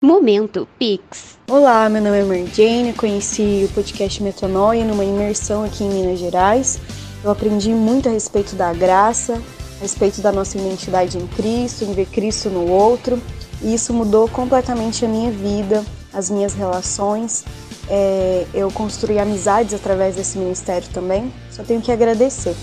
[0.02, 1.40] Momento Pix.
[1.48, 6.20] Olá, meu nome é Mary Jane, conheci o podcast Metanoia numa imersão aqui em Minas
[6.20, 6.80] Gerais.
[7.24, 9.42] Eu aprendi muito a respeito da graça,
[9.78, 13.20] a respeito da nossa identidade em Cristo, em ver Cristo no outro,
[13.62, 15.84] e isso mudou completamente a minha vida,
[16.16, 17.44] as minhas relações.
[17.88, 21.34] É, eu construí amizades através desse ministério também.
[21.52, 22.56] Só tenho que agradecer.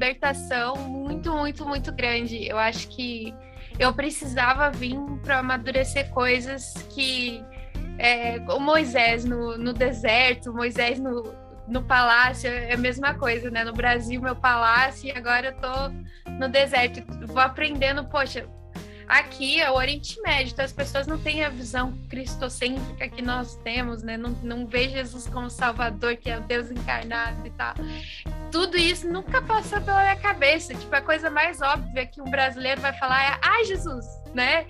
[0.00, 2.48] libertação muito, muito, muito grande.
[2.48, 3.34] Eu acho que
[3.78, 7.44] eu precisava vir para amadurecer coisas que
[7.98, 11.34] é, o Moisés no, no deserto, Moisés no,
[11.68, 13.62] no palácio é a mesma coisa, né?
[13.62, 17.02] No Brasil, meu palácio, e agora eu tô no deserto.
[17.26, 18.48] Vou aprendendo, poxa,
[19.10, 23.56] aqui é o Oriente Médio, então as pessoas não têm a visão cristocêntrica que nós
[23.56, 24.16] temos, né?
[24.16, 27.74] Não, não vê Jesus como Salvador, que é o Deus encarnado e tal.
[28.52, 30.74] Tudo isso nunca passou pela minha cabeça.
[30.74, 34.66] Tipo, a coisa mais óbvia que um brasileiro vai falar é: ai, Jesus, né?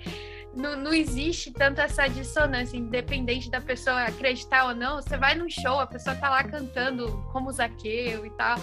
[0.53, 5.01] Não, não, existe tanto essa dissonância, independente da pessoa acreditar ou não.
[5.01, 8.59] Você vai num show, a pessoa tá lá cantando como Zaqueu e tal.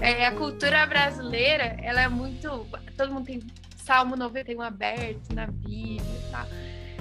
[0.00, 2.66] É, a cultura brasileira, ela é muito.
[2.96, 3.40] Todo mundo tem
[3.84, 6.02] Salmo 91 aberto na Bíblia?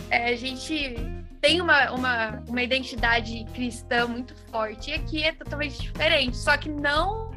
[0.09, 0.95] É, a gente
[1.39, 6.69] tem uma, uma, uma identidade cristã muito forte e aqui é totalmente diferente, só que
[6.69, 7.31] não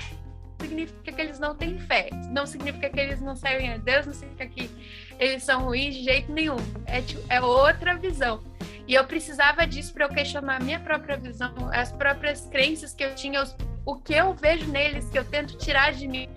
[0.61, 4.15] significa que eles não têm fé, não significa que eles não servem a Deus, não
[4.15, 4.71] significa que
[5.19, 6.57] eles são ruins de jeito nenhum.
[6.87, 8.43] É, tipo, é outra visão.
[8.87, 13.05] E eu precisava disso para eu questionar a minha própria visão, as próprias crenças que
[13.05, 13.55] eu tinha, os,
[13.85, 16.29] o que eu vejo neles, que eu tento tirar de mim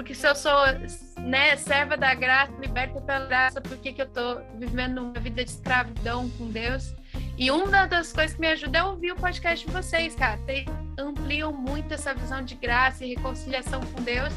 [0.00, 0.50] porque se eu sou
[1.18, 5.44] né, serva da graça, liberta pela graça, por que, que eu estou vivendo uma vida
[5.44, 6.94] de escravidão com Deus?
[7.36, 10.38] E uma das coisas que me ajuda é ouvir o podcast de vocês, cara.
[10.38, 10.64] Vocês
[10.98, 14.32] ampliam muito essa visão de graça e reconciliação com Deus.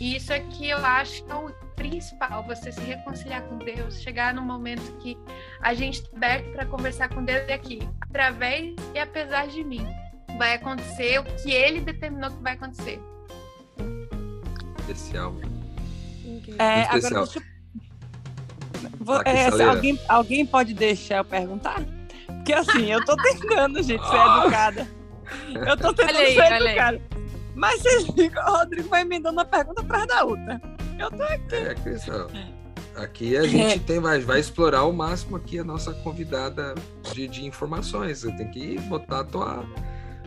[0.00, 4.00] E isso é que eu acho que é o principal, você se reconciliar com Deus,
[4.00, 5.18] chegar no momento que
[5.60, 9.86] a gente está aberto para conversar com Deus aqui, através e apesar de mim.
[10.38, 12.98] vai acontecer o que ele determinou que vai acontecer.
[14.82, 15.34] Especial.
[16.58, 17.52] É, agora deixa eu...
[18.98, 21.82] Vou, é, alguém, alguém pode deixar eu perguntar?
[22.26, 24.88] Porque assim, eu tô tentando, gente, ser educada.
[25.66, 27.00] Eu tô tentando aí, ser educada.
[27.54, 30.60] Mas vocês ficam, o Rodrigo vai me dando uma pergunta atrás da outra.
[30.98, 31.54] Eu tô aqui.
[31.54, 32.28] É, Cristão.
[32.96, 36.74] Aqui a gente tem, vai, vai explorar ao máximo aqui a nossa convidada
[37.12, 38.20] de, de informações.
[38.20, 39.64] Você tem que botar a tua,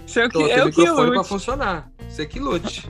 [0.08, 1.91] Seu que, eu microfone para funcionar.
[2.10, 2.89] Você que lute.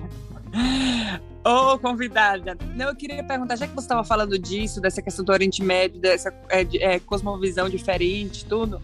[1.47, 5.23] Ô, oh, convidada, não, eu queria perguntar, já que você estava falando disso, dessa questão
[5.23, 8.81] do Oriente Médio, dessa é, é, cosmovisão diferente, tudo,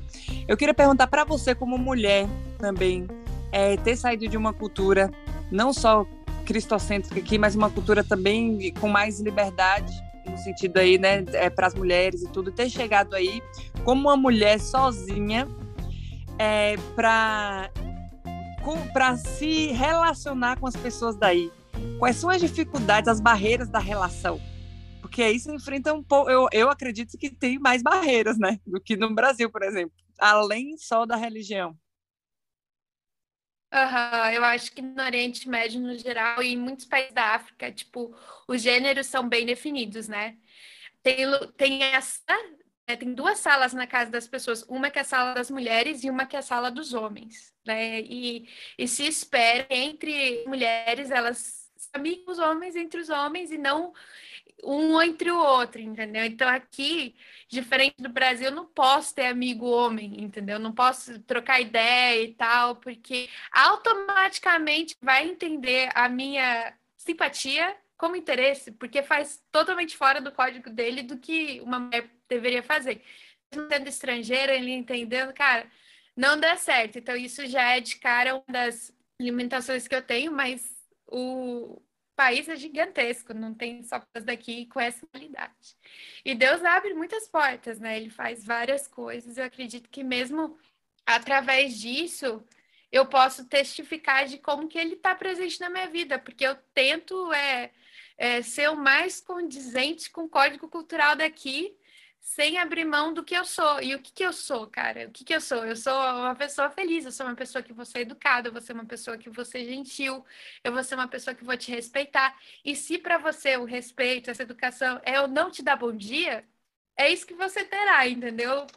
[0.47, 2.27] eu queria perguntar para você, como mulher
[2.59, 3.07] também,
[3.51, 5.09] é, ter saído de uma cultura
[5.51, 6.05] não só
[6.45, 9.91] cristocêntrica aqui, mas uma cultura também com mais liberdade,
[10.29, 13.41] no sentido aí, né, é, para as mulheres e tudo, ter chegado aí
[13.83, 15.47] como uma mulher sozinha
[16.37, 17.71] é, para
[18.93, 21.51] para se relacionar com as pessoas daí.
[21.99, 24.39] Quais são as dificuldades, as barreiras da relação?
[25.01, 26.29] Porque aí se enfrenta um pouco.
[26.29, 28.59] Eu, eu acredito que tem mais barreiras, né?
[28.65, 29.93] Do que no Brasil, por exemplo.
[30.17, 31.77] Além só da religião.
[33.73, 37.71] Uhum, eu acho que no Oriente Médio, no geral, e em muitos países da África,
[37.71, 38.13] tipo,
[38.47, 40.37] os gêneros são bem definidos, né?
[41.01, 42.21] Tem, tem essa,
[42.87, 46.03] né, tem duas salas na casa das pessoas, uma que é a sala das mulheres
[46.03, 48.01] e uma que é a sala dos homens, né?
[48.01, 51.60] E, e se espera entre mulheres, elas
[51.93, 53.93] amigos homens entre os homens e não
[54.63, 56.23] um entre o outro, entendeu?
[56.25, 57.15] Então aqui,
[57.47, 60.59] diferente do Brasil, eu não posso ter amigo homem, entendeu?
[60.59, 68.71] Não posso trocar ideia e tal, porque automaticamente vai entender a minha simpatia como interesse,
[68.71, 73.03] porque faz totalmente fora do código dele do que uma mulher deveria fazer.
[73.53, 75.67] Sendo estrangeira, ele entendendo, cara,
[76.15, 76.97] não dá certo.
[76.97, 80.80] Então isso já é de cara uma das limitações que eu tenho, mas
[81.11, 81.81] o
[82.15, 85.75] país é gigantesco, não tem só coisas daqui com essa qualidade.
[86.23, 87.97] E Deus abre muitas portas, né?
[87.97, 89.37] Ele faz várias coisas.
[89.37, 90.57] Eu acredito que mesmo
[91.05, 92.43] através disso
[92.91, 97.31] eu posso testificar de como que ele está presente na minha vida, porque eu tento
[97.33, 97.71] é,
[98.17, 101.75] é, ser o mais condizente com o código cultural daqui
[102.21, 103.81] sem abrir mão do que eu sou.
[103.81, 105.07] E o que, que eu sou, cara?
[105.07, 105.65] O que, que eu sou?
[105.65, 108.61] Eu sou uma pessoa feliz, eu sou uma pessoa que vou ser educada, eu vou
[108.61, 110.23] ser uma pessoa que vou ser gentil,
[110.63, 112.37] eu vou ser uma pessoa que vou te respeitar.
[112.63, 116.45] E se para você o respeito, essa educação é eu não te dar bom dia,
[116.95, 118.67] é isso que você terá, entendeu?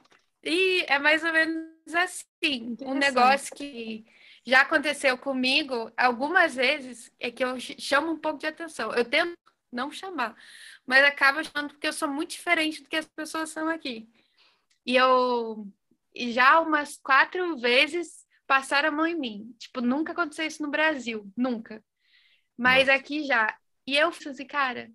[0.42, 2.76] E é mais ou menos assim.
[2.80, 4.06] Um negócio que
[4.44, 8.92] já aconteceu comigo algumas vezes é que eu chamo um pouco de atenção.
[8.94, 9.38] Eu tento
[9.74, 10.36] não chamar,
[10.86, 14.08] mas acaba achando porque eu sou muito diferente do que as pessoas são aqui.
[14.86, 15.66] E eu
[16.14, 19.54] e já umas quatro vezes passaram a mão em mim.
[19.58, 21.82] Tipo, nunca aconteceu isso no Brasil, nunca.
[22.56, 22.98] Mas Nossa.
[22.98, 23.56] aqui já.
[23.86, 24.90] E eu falei assim, cara,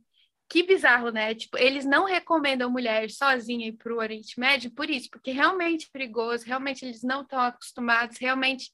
[0.47, 1.35] que bizarro, né?
[1.35, 5.85] Tipo, eles não recomendam mulher sozinha ir para o Oriente Médio por isso, porque realmente
[5.85, 8.71] é perigoso, realmente eles não estão acostumados, realmente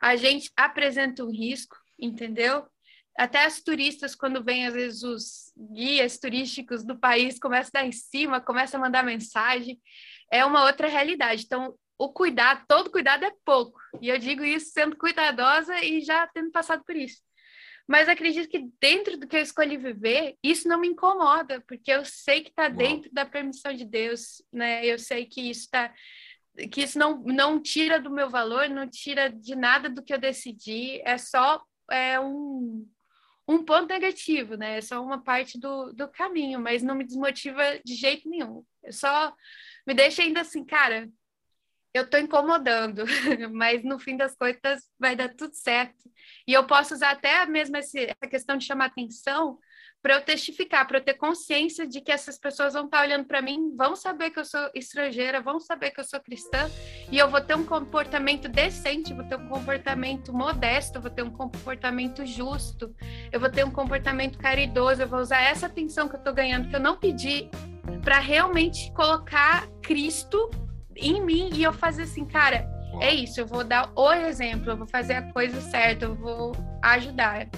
[0.00, 2.64] a gente apresenta um risco, entendeu?
[3.18, 7.86] Até as turistas, quando vêm, às vezes, os guias turísticos do país, começam a dar
[7.88, 9.80] em cima, começam a mandar mensagem,
[10.30, 11.42] é uma outra realidade.
[11.44, 13.80] Então, o cuidado, todo cuidado é pouco.
[14.00, 17.20] E eu digo isso sendo cuidadosa e já tendo passado por isso.
[17.88, 22.04] Mas acredito que dentro do que eu escolhi viver, isso não me incomoda, porque eu
[22.04, 24.86] sei que está dentro da permissão de Deus, né?
[24.86, 25.92] Eu sei que isso está
[26.72, 30.18] que isso não, não tira do meu valor, não tira de nada do que eu
[30.18, 32.84] decidi, é só é um,
[33.48, 34.76] um ponto negativo, né?
[34.78, 38.62] É só uma parte do, do caminho, mas não me desmotiva de jeito nenhum.
[38.82, 39.34] Eu só
[39.86, 41.08] me deixa ainda assim, cara,
[41.94, 43.04] eu tô incomodando,
[43.52, 46.10] mas no fim das contas vai dar tudo certo.
[46.46, 49.58] E eu posso usar até mesmo essa questão de chamar atenção
[50.02, 53.24] para eu testificar, para eu ter consciência de que essas pessoas vão estar tá olhando
[53.24, 56.70] para mim, vão saber que eu sou estrangeira, vão saber que eu sou cristã,
[57.10, 61.30] e eu vou ter um comportamento decente, vou ter um comportamento modesto, vou ter um
[61.30, 62.94] comportamento justo,
[63.32, 66.68] eu vou ter um comportamento caridoso, eu vou usar essa atenção que eu estou ganhando,
[66.68, 67.50] que eu não pedi,
[68.02, 70.50] para realmente colocar Cristo
[70.96, 72.68] em mim e eu fazer assim, cara,
[73.00, 76.52] é isso, eu vou dar o exemplo, eu vou fazer a coisa certa, eu vou
[76.82, 77.48] ajudar.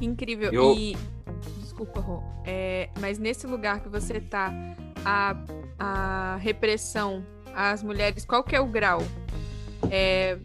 [0.00, 0.52] Incrível.
[0.52, 0.74] Eu...
[0.74, 0.96] E
[1.80, 4.52] desculpa, Rô, é, mas nesse lugar que você tá,
[5.02, 5.34] a,
[5.78, 7.24] a repressão
[7.54, 9.00] às mulheres, qual que é o grau?
[9.90, 10.38] É,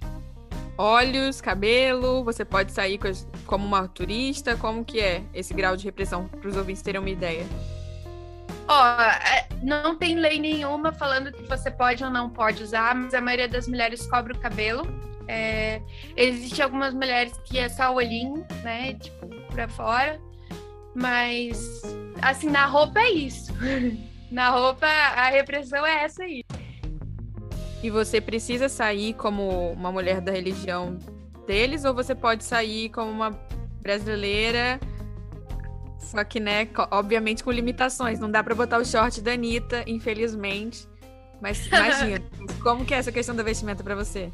[0.77, 2.97] olhos, cabelo, você pode sair
[3.45, 7.09] como uma turista, como que é esse grau de repressão, para os ouvintes terem uma
[7.09, 7.45] ideia?
[8.67, 13.13] Ó, oh, não tem lei nenhuma falando que você pode ou não pode usar, mas
[13.13, 14.87] a maioria das mulheres cobre o cabelo,
[15.27, 15.81] É,
[16.15, 18.93] Existem algumas mulheres que é só o olhinho, né?
[18.93, 20.21] Tipo, pra fora.
[20.95, 21.81] Mas,
[22.21, 23.53] assim, na roupa é isso.
[24.31, 26.43] na roupa, a repressão é essa aí.
[27.83, 30.97] E você precisa sair como uma mulher da religião
[31.45, 33.31] deles, ou você pode sair como uma
[33.81, 34.79] brasileira,
[35.99, 38.19] só que, né, obviamente com limitações.
[38.19, 40.87] Não dá para botar o short da Anitta, infelizmente.
[41.41, 42.23] Mas imagina,
[42.63, 44.31] como que é essa questão da vestimenta para você?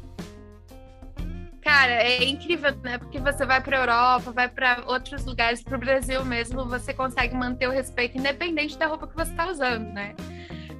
[1.62, 2.98] Cara, é incrível, né?
[2.98, 7.34] Porque você vai para Europa, vai para outros lugares, para o Brasil mesmo, você consegue
[7.36, 10.14] manter o respeito independente da roupa que você está usando, né?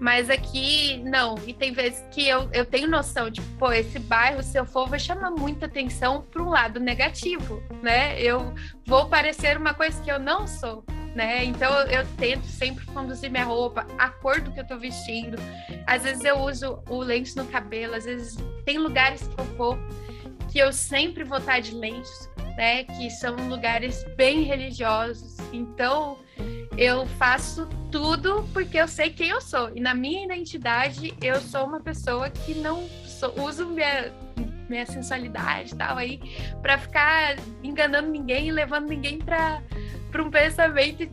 [0.01, 1.37] Mas aqui, não.
[1.47, 4.89] E tem vezes que eu, eu tenho noção de, pô, esse bairro, se eu for,
[4.89, 8.21] vai chamar muita atenção para um lado negativo, né?
[8.21, 8.53] Eu
[8.85, 11.45] vou parecer uma coisa que eu não sou, né?
[11.45, 15.37] Então eu tento sempre conduzir minha roupa, a cor do que eu tô vestindo.
[15.87, 19.79] Às vezes eu uso o lente no cabelo, às vezes tem lugares que eu vou
[20.53, 22.85] que eu sempre vou estar de lenço, né?
[22.85, 25.39] Que são lugares bem religiosos.
[25.51, 26.19] Então,
[26.77, 29.75] eu faço tudo porque eu sei quem eu sou.
[29.75, 34.13] E na minha identidade, eu sou uma pessoa que não sou, uso minha,
[34.69, 36.21] minha sensualidade e tal aí
[36.61, 39.63] para ficar enganando ninguém e levando ninguém para
[40.23, 41.11] um pensamento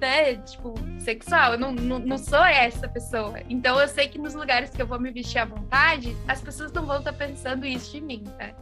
[0.00, 1.52] né, tipo, sexual.
[1.52, 3.40] Eu não, não, não, sou essa pessoa.
[3.48, 6.72] Então eu sei que nos lugares que eu vou me vestir à vontade, as pessoas
[6.72, 8.52] não vão estar pensando isso de mim, tá?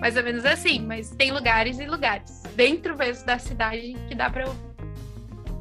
[0.00, 2.42] Mais ou menos assim, mas tem lugares e lugares.
[2.56, 4.54] Dentro mesmo da cidade que dá pra eu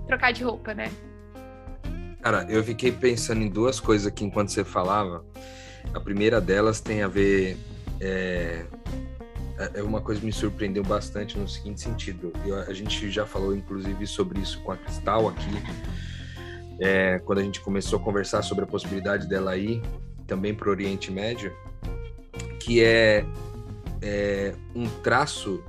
[0.08, 0.90] trocar de roupa, né?
[2.22, 5.24] Cara, eu fiquei pensando em duas coisas aqui enquanto você falava.
[5.94, 7.58] A primeira delas tem a ver.
[8.00, 8.66] É,
[9.74, 12.32] é uma coisa que me surpreendeu bastante no seguinte sentido.
[12.46, 15.50] Eu, a gente já falou, inclusive, sobre isso com a Cristal aqui,
[16.80, 19.82] é, quando a gente começou a conversar sobre a possibilidade dela ir
[20.26, 21.54] também para o Oriente Médio,
[22.60, 23.26] que é
[24.02, 25.64] é, um traço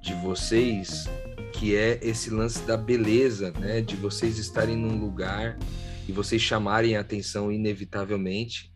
[0.00, 1.04] de vocês
[1.52, 3.80] que é esse lance da beleza, né?
[3.80, 5.58] De vocês estarem num lugar
[6.08, 8.72] e vocês chamarem a atenção inevitavelmente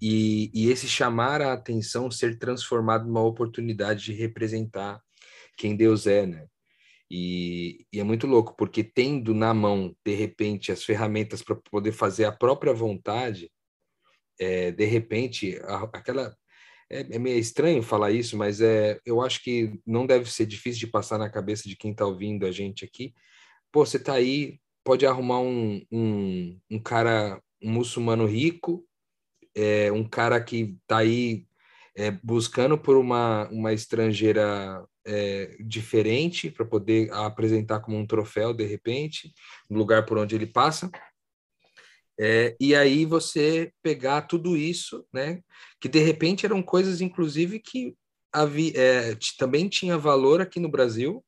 [0.00, 5.00] e, e esse chamar a atenção ser transformado numa oportunidade de representar
[5.56, 6.46] quem Deus é, né?
[7.10, 11.92] E, e, é muito louco, porque tendo na mão, de repente, as ferramentas para poder
[11.92, 13.50] fazer a própria vontade,
[14.38, 16.36] é, de repente, a, aquela
[16.94, 20.80] é, é meio estranho falar isso, mas é, eu acho que não deve ser difícil
[20.80, 23.12] de passar na cabeça de quem está ouvindo a gente aqui.
[23.72, 28.86] Pô, você está aí, pode arrumar um, um, um cara, um muçulmano rico,
[29.56, 31.46] é, um cara que está aí
[31.96, 38.64] é, buscando por uma, uma estrangeira é, diferente para poder apresentar como um troféu de
[38.64, 39.32] repente,
[39.68, 40.90] no lugar por onde ele passa.
[42.18, 45.40] É, e aí você pegar tudo isso, né?
[45.80, 47.94] Que de repente eram coisas, inclusive, que
[48.32, 51.24] havia, é, também tinha valor aqui no Brasil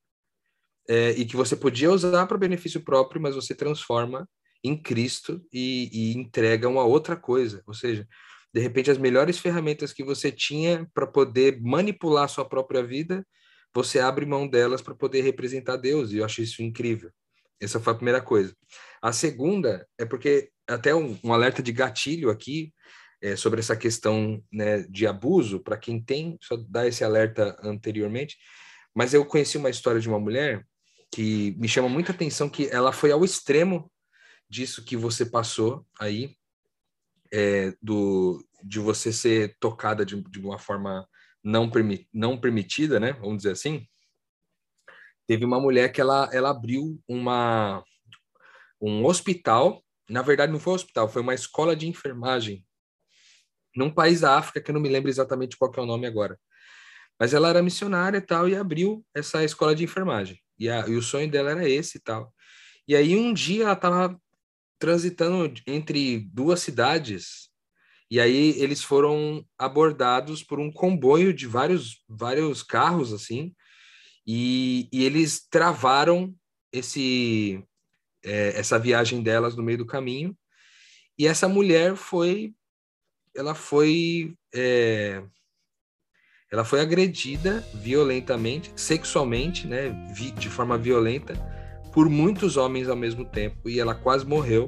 [0.88, 4.28] é, e que você podia usar para benefício próprio, mas você transforma
[4.62, 7.62] em Cristo e, e entrega uma outra coisa.
[7.66, 8.06] Ou seja,
[8.52, 13.26] de repente as melhores ferramentas que você tinha para poder manipular a sua própria vida,
[13.74, 16.12] você abre mão delas para poder representar Deus.
[16.12, 17.10] E eu acho isso incrível.
[17.60, 18.54] Essa foi a primeira coisa.
[19.02, 22.72] A segunda é porque até um, um alerta de gatilho aqui
[23.20, 28.36] é, sobre essa questão né, de abuso, para quem tem, só dar esse alerta anteriormente,
[28.94, 30.66] mas eu conheci uma história de uma mulher
[31.12, 33.90] que me chama muita atenção, que ela foi ao extremo
[34.48, 36.34] disso que você passou aí,
[37.32, 41.06] é, do, de você ser tocada de, de uma forma
[41.42, 43.12] não, permi não permitida, né?
[43.14, 43.86] Vamos dizer assim.
[45.26, 47.82] Teve uma mulher que ela, ela abriu uma,
[48.80, 52.64] um hospital na verdade, não foi um hospital, foi uma escola de enfermagem
[53.74, 56.38] num país da África que eu não me lembro exatamente qual é o nome agora.
[57.18, 60.40] Mas ela era missionária e tal, e abriu essa escola de enfermagem.
[60.58, 62.32] E, a, e o sonho dela era esse e tal.
[62.88, 64.20] E aí um dia ela estava
[64.78, 67.50] transitando entre duas cidades,
[68.10, 73.54] e aí eles foram abordados por um comboio de vários, vários carros, assim,
[74.26, 76.34] e, e eles travaram
[76.72, 77.64] esse,
[78.26, 80.36] é, essa viagem delas no meio do caminho.
[81.16, 82.52] E essa mulher foi,
[83.34, 85.22] ela foi, é,
[86.50, 89.90] ela foi agredida violentamente, sexualmente, né,
[90.36, 91.34] de forma violenta,
[91.92, 94.66] por muitos homens ao mesmo tempo e ela quase morreu.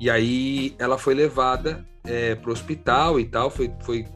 [0.00, 4.06] E aí ela foi levada é, para o hospital e tal, foi, foi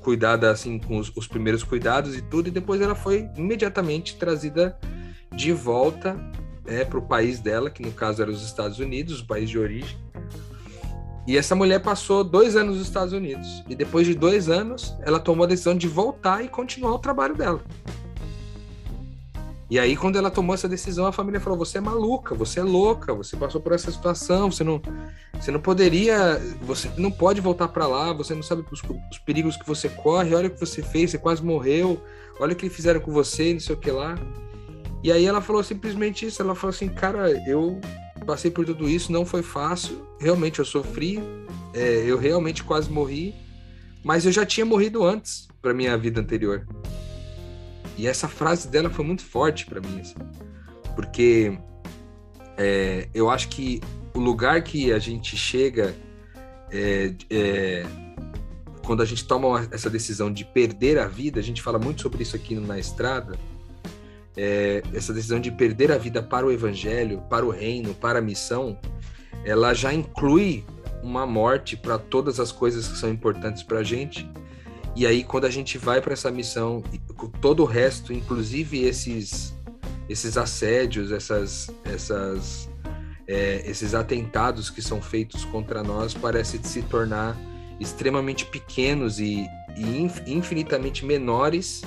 [0.00, 4.78] cuidada assim com os, os primeiros cuidados e tudo, e depois ela foi imediatamente trazida
[5.34, 6.16] de volta
[6.66, 9.58] é, para o país dela, que no caso era os Estados Unidos, o país de
[9.58, 9.96] origem.
[11.26, 13.64] E essa mulher passou dois anos nos Estados Unidos.
[13.68, 17.34] E depois de dois anos, ela tomou a decisão de voltar e continuar o trabalho
[17.34, 17.62] dela.
[19.70, 22.62] E aí, quando ela tomou essa decisão, a família falou: Você é maluca, você é
[22.62, 24.80] louca, você passou por essa situação, você não,
[25.32, 29.56] você não poderia, você não pode voltar para lá, você não sabe os, os, perigos
[29.56, 32.00] que você corre, olha o que você fez, você quase morreu,
[32.38, 34.16] olha o que fizeram com você, não sei o que lá.
[35.04, 37.78] E aí ela falou simplesmente isso: ela falou assim, cara, eu
[38.26, 41.20] passei por tudo isso, não foi fácil, realmente eu sofri,
[41.74, 43.34] é, eu realmente quase morri,
[44.02, 46.66] mas eu já tinha morrido antes para minha vida anterior.
[47.98, 50.14] E essa frase dela foi muito forte para mim, assim,
[50.96, 51.58] porque
[52.56, 53.82] é, eu acho que
[54.14, 55.94] o lugar que a gente chega
[56.72, 57.86] é, é,
[58.86, 62.22] quando a gente toma essa decisão de perder a vida, a gente fala muito sobre
[62.22, 63.38] isso aqui na estrada,
[64.36, 68.22] é, essa decisão de perder a vida para o evangelho, para o reino, para a
[68.22, 68.78] missão,
[69.44, 70.64] ela já inclui
[71.02, 74.28] uma morte para todas as coisas que são importantes para a gente.
[74.96, 76.82] E aí, quando a gente vai para essa missão,
[77.40, 79.54] todo o resto, inclusive esses,
[80.08, 82.68] esses assédios, essas, essas,
[83.26, 87.36] é, esses atentados que são feitos contra nós, parece se tornar
[87.78, 91.82] extremamente pequenos e, e infinitamente menores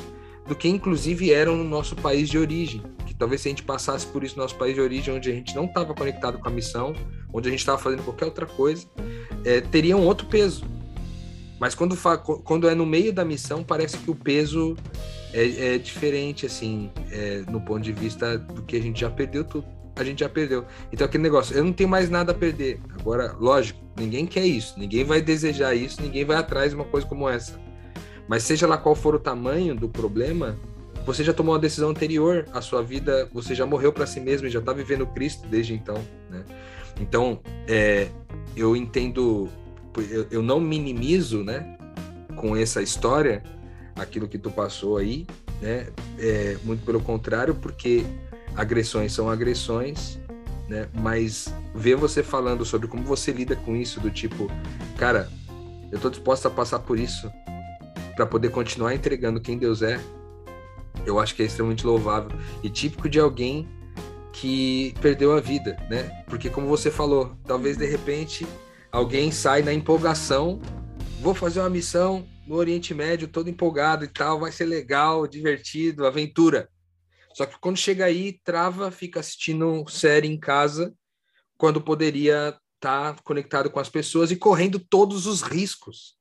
[0.47, 2.81] do que inclusive eram no nosso país de origem.
[3.05, 5.33] Que talvez se a gente passasse por isso no nosso país de origem, onde a
[5.33, 6.95] gente não estava conectado com a missão,
[7.33, 8.85] onde a gente estava fazendo qualquer outra coisa,
[9.43, 10.77] é, teria um outro peso
[11.59, 11.97] mas quando,
[12.43, 14.75] quando é no meio da missão, parece que o peso
[15.33, 19.43] é, é diferente, assim, é, no ponto de vista do que a gente já perdeu
[19.43, 19.65] tudo.
[19.95, 20.63] A gente já perdeu.
[20.91, 22.79] Então, aquele negócio, eu não tenho mais nada a perder.
[22.99, 27.07] Agora, lógico, ninguém quer isso, ninguém vai desejar isso, ninguém vai atrás de uma coisa
[27.07, 27.59] como essa.
[28.27, 30.57] Mas seja lá qual for o tamanho do problema,
[31.05, 34.47] você já tomou uma decisão anterior à sua vida, você já morreu para si mesmo
[34.47, 36.43] e já está vivendo Cristo desde então, né?
[36.99, 38.09] Então, é,
[38.55, 39.49] eu entendo
[40.03, 41.77] eu, eu não minimizo, né,
[42.35, 43.41] com essa história,
[43.95, 45.25] aquilo que tu passou aí,
[45.61, 45.87] né?
[46.19, 48.05] É, muito pelo contrário, porque
[48.55, 50.19] agressões são agressões,
[50.67, 50.87] né?
[50.93, 54.51] Mas ver você falando sobre como você lida com isso, do tipo,
[54.97, 55.29] cara,
[55.91, 57.31] eu tô disposto a passar por isso
[58.17, 60.01] para poder continuar entregando quem Deus é,
[61.05, 62.31] eu acho que é extremamente louvável
[62.63, 63.69] e típico de alguém
[64.33, 66.23] que perdeu a vida, né?
[66.25, 68.45] Porque como você falou, talvez de repente
[68.91, 70.59] alguém sai na empolgação,
[71.21, 76.05] vou fazer uma missão no Oriente Médio, todo empolgado e tal, vai ser legal, divertido,
[76.05, 76.67] aventura.
[77.35, 80.91] Só que quando chega aí, trava, fica assistindo série em casa,
[81.55, 86.16] quando poderia estar tá conectado com as pessoas e correndo todos os riscos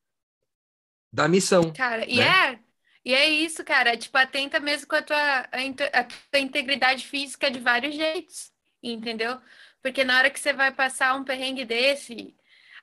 [1.13, 1.73] da missão.
[1.73, 2.07] Cara, né?
[2.09, 2.59] e é
[3.05, 3.97] e é isso, cara.
[3.97, 8.53] Tipo, atenta mesmo com a tua, a, a tua integridade física de vários jeitos,
[8.83, 9.41] entendeu?
[9.81, 12.35] Porque na hora que você vai passar um perrengue desse,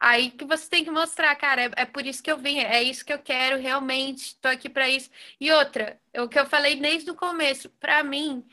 [0.03, 2.84] Aí que você tem que mostrar, cara, é, é, por isso que eu vim, é
[2.84, 5.09] isso que eu quero, realmente, estou aqui para isso.
[5.39, 8.45] E outra, o que eu falei desde o começo, para mim,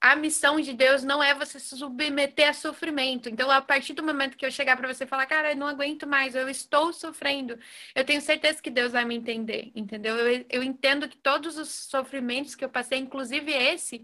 [0.00, 3.28] a missão de Deus não é você se submeter a sofrimento.
[3.28, 6.06] Então, a partir do momento que eu chegar para você falar, cara, eu não aguento
[6.06, 7.58] mais, eu estou sofrendo,
[7.94, 10.16] eu tenho certeza que Deus vai me entender, entendeu?
[10.16, 14.00] Eu, eu entendo que todos os sofrimentos que eu passei, inclusive esse,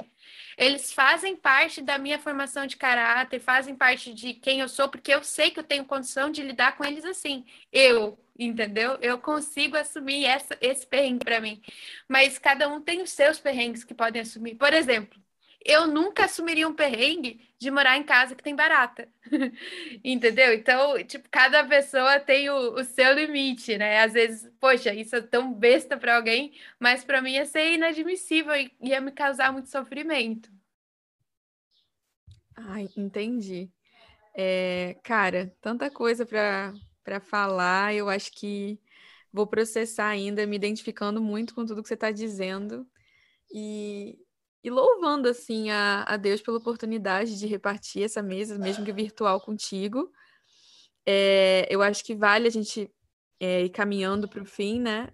[0.57, 5.15] eles fazem parte da minha formação de caráter, fazem parte de quem eu sou, porque
[5.15, 7.45] eu sei que eu tenho condição de lidar com eles assim.
[7.73, 8.99] Eu, entendeu?
[9.01, 11.63] Eu consigo assumir essa, esse perrengue para mim.
[12.09, 14.57] Mas cada um tem os seus perrengues que podem assumir.
[14.57, 15.24] Por exemplo,
[15.65, 19.09] eu nunca assumiria um perrengue de morar em casa que tem barata.
[20.05, 20.53] Entendeu?
[20.53, 24.01] Então, tipo, cada pessoa tem o, o, seu limite, né?
[24.03, 28.55] Às vezes, poxa, isso é tão besta para alguém, mas para mim ia ser inadmissível
[28.55, 30.53] e ia me causar muito sofrimento.
[32.55, 33.71] Ai, entendi.
[34.37, 38.79] É, cara, tanta coisa para falar, eu acho que
[39.33, 42.87] vou processar ainda, me identificando muito com tudo que você está dizendo.
[43.53, 44.19] E
[44.65, 49.39] e louvando assim a, a Deus pela oportunidade de repartir essa mesa, mesmo que virtual,
[49.39, 50.11] contigo.
[51.05, 52.91] É, eu acho que vale a gente
[53.39, 55.13] é, ir caminhando para o fim, né?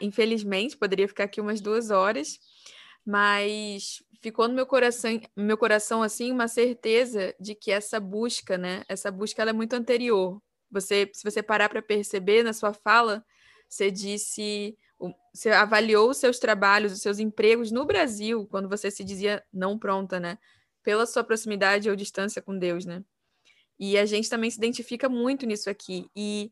[0.00, 2.38] Infelizmente, poderia ficar aqui umas duas horas,
[3.04, 8.84] mas ficou no meu coração, meu coração assim uma certeza de que essa busca, né?
[8.88, 10.40] Essa busca ela é muito anterior.
[10.70, 13.22] Você, se você parar para perceber na sua fala,
[13.68, 14.78] você disse
[15.38, 19.78] você avaliou os seus trabalhos, os seus empregos no Brasil, quando você se dizia não
[19.78, 20.36] pronta, né?
[20.82, 23.04] Pela sua proximidade ou distância com Deus, né?
[23.78, 26.10] E a gente também se identifica muito nisso aqui.
[26.16, 26.50] E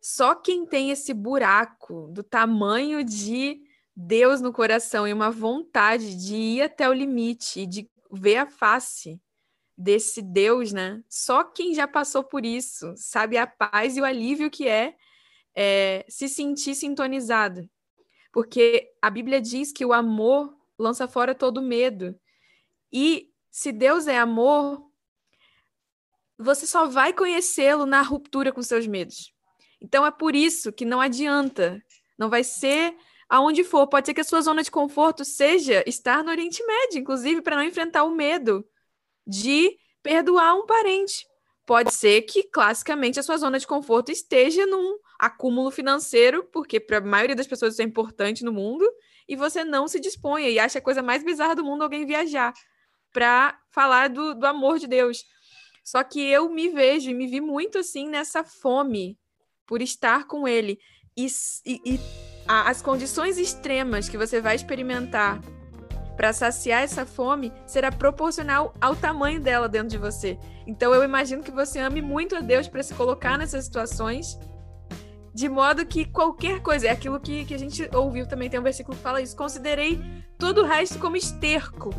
[0.00, 3.60] só quem tem esse buraco do tamanho de
[3.96, 9.20] Deus no coração e uma vontade de ir até o limite, de ver a face
[9.76, 11.02] desse Deus, né?
[11.08, 14.94] Só quem já passou por isso sabe a paz e o alívio que é,
[15.56, 17.68] é se sentir sintonizado.
[18.32, 22.18] Porque a Bíblia diz que o amor lança fora todo medo.
[22.92, 24.88] E se Deus é amor,
[26.38, 29.34] você só vai conhecê-lo na ruptura com seus medos.
[29.80, 31.82] Então é por isso que não adianta,
[32.16, 32.96] não vai ser
[33.28, 33.86] aonde for.
[33.86, 37.56] Pode ser que a sua zona de conforto seja estar no Oriente Médio, inclusive para
[37.56, 38.64] não enfrentar o medo
[39.26, 41.26] de perdoar um parente.
[41.66, 46.98] Pode ser que, classicamente, a sua zona de conforto esteja num acúmulo financeiro, porque para
[46.98, 48.88] a maioria das pessoas isso é importante no mundo,
[49.28, 52.52] e você não se disponha e acha a coisa mais bizarra do mundo alguém viajar
[53.12, 55.24] para falar do, do amor de Deus.
[55.84, 59.18] Só que eu me vejo e me vi muito assim nessa fome
[59.66, 60.78] por estar com Ele.
[61.16, 61.26] E,
[61.66, 62.00] e, e
[62.46, 65.40] as condições extremas que você vai experimentar
[66.16, 70.38] para saciar essa fome será proporcional ao tamanho dela dentro de você.
[70.66, 74.36] Então eu imagino que você ame muito a Deus para se colocar nessas situações,
[75.38, 78.62] de modo que qualquer coisa, é aquilo que, que a gente ouviu também, tem um
[78.62, 80.00] versículo que fala isso: considerei
[80.36, 81.90] todo o resto como esterco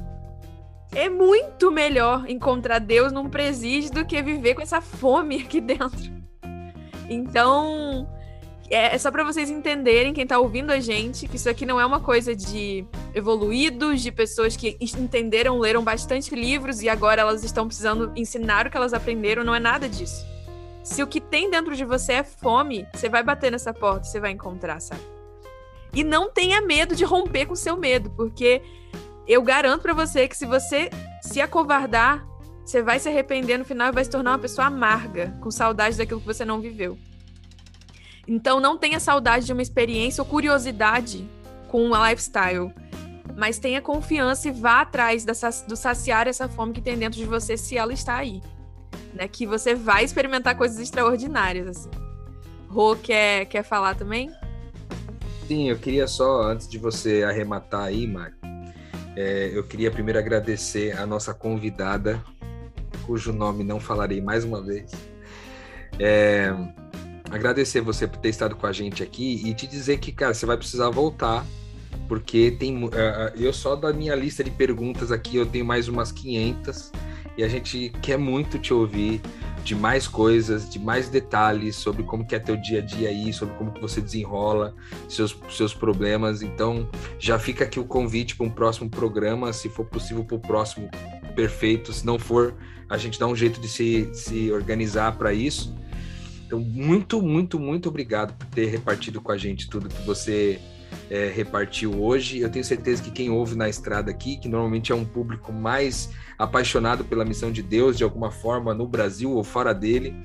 [0.91, 6.11] é muito melhor encontrar Deus num presídio do que viver com essa fome aqui dentro.
[7.09, 8.05] Então,
[8.69, 11.79] é, é só para vocês entenderem, quem tá ouvindo a gente, que isso aqui não
[11.79, 17.43] é uma coisa de evoluídos, de pessoas que entenderam, leram bastante livros e agora elas
[17.43, 20.25] estão precisando ensinar o que elas aprenderam, não é nada disso.
[20.89, 24.19] Se o que tem dentro de você é fome, você vai bater nessa porta, você
[24.19, 25.03] vai encontrar, sabe?
[25.93, 28.63] E não tenha medo de romper com seu medo, porque
[29.27, 30.89] eu garanto para você que se você
[31.21, 32.25] se acovardar,
[32.65, 35.95] você vai se arrepender no final e vai se tornar uma pessoa amarga, com saudade
[35.95, 36.97] daquilo que você não viveu.
[38.27, 41.23] Então não tenha saudade de uma experiência ou curiosidade
[41.67, 42.73] com a lifestyle,
[43.37, 47.55] mas tenha confiança e vá atrás do saciar essa fome que tem dentro de você
[47.55, 48.41] se ela está aí.
[49.13, 49.27] Né?
[49.27, 51.67] Que você vai experimentar coisas extraordinárias.
[51.67, 51.89] Assim.
[52.67, 54.31] Rô, quer, quer falar também?
[55.47, 58.35] Sim, eu queria só, antes de você arrematar aí, Mari,
[59.15, 62.23] é, eu queria primeiro agradecer a nossa convidada,
[63.07, 64.91] cujo nome não falarei mais uma vez.
[65.97, 66.53] É,
[67.31, 70.45] agradecer você por ter estado com a gente aqui e te dizer que, cara, você
[70.45, 71.45] vai precisar voltar,
[72.07, 72.89] porque tem uh,
[73.35, 76.91] eu só da minha lista de perguntas aqui eu tenho mais umas 500
[77.39, 79.21] e a gente quer muito te ouvir
[79.63, 83.31] de mais coisas, de mais detalhes sobre como que é teu dia a dia aí,
[83.31, 84.75] sobre como que você desenrola
[85.07, 86.41] seus, seus problemas.
[86.41, 90.39] Então, já fica aqui o convite para um próximo programa, se for possível para o
[90.39, 90.89] próximo,
[91.33, 91.93] perfeito.
[91.93, 92.55] Se não for,
[92.89, 95.73] a gente dá um jeito de se, se organizar para isso.
[96.45, 100.59] Então, muito, muito, muito obrigado por ter repartido com a gente tudo que você
[101.09, 102.39] é, repartiu hoje.
[102.39, 106.09] Eu tenho certeza que quem ouve na estrada aqui, que normalmente é um público mais
[106.37, 110.15] apaixonado pela missão de Deus de alguma forma no Brasil ou fora dele,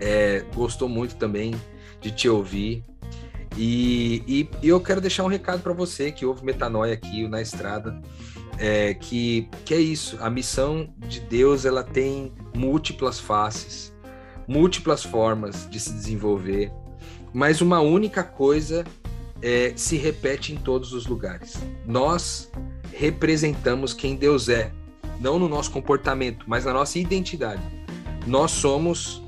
[0.00, 1.54] é, gostou muito também
[2.00, 2.84] de te ouvir.
[3.56, 7.40] E, e, e eu quero deixar um recado para você que ouve Metanoia aqui na
[7.40, 8.00] estrada.
[8.58, 13.90] É, que, que é isso, a missão de Deus ela tem múltiplas faces,
[14.46, 16.70] múltiplas formas de se desenvolver,
[17.32, 18.84] mas uma única coisa
[19.42, 21.58] é, se repete em todos os lugares.
[21.86, 22.50] Nós
[22.92, 24.72] representamos quem Deus é,
[25.20, 27.62] não no nosso comportamento, mas na nossa identidade.
[28.26, 29.22] Nós somos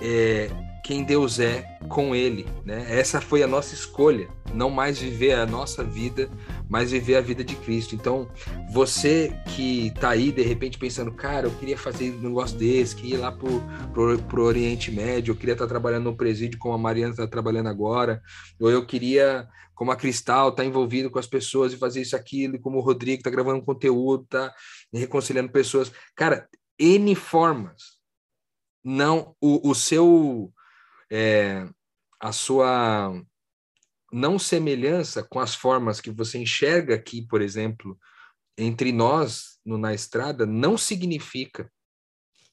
[0.00, 0.50] é,
[0.84, 2.86] quem Deus é com Ele, né?
[2.88, 6.28] Essa foi a nossa escolha, não mais viver a nossa vida,
[6.74, 7.94] mas viver a vida de Cristo.
[7.94, 8.28] Então,
[8.68, 13.12] você que está aí de repente pensando, cara, eu queria fazer um negócio desse, que
[13.12, 13.62] ir lá pro,
[13.92, 17.28] pro, pro Oriente Médio, eu queria estar tá trabalhando no presídio como a Mariana está
[17.28, 18.20] trabalhando agora,
[18.58, 22.60] ou eu queria como a Cristal está envolvido com as pessoas e fazer isso aquilo,
[22.60, 24.52] como o Rodrigo está gravando conteúdo, está
[24.92, 25.92] reconciliando pessoas.
[26.16, 28.00] Cara, N formas.
[28.82, 30.52] Não, o, o seu,
[31.08, 31.68] é,
[32.18, 33.14] a sua
[34.14, 37.98] não semelhança com as formas que você enxerga aqui, por exemplo,
[38.56, 41.68] entre nós no, na estrada, não significa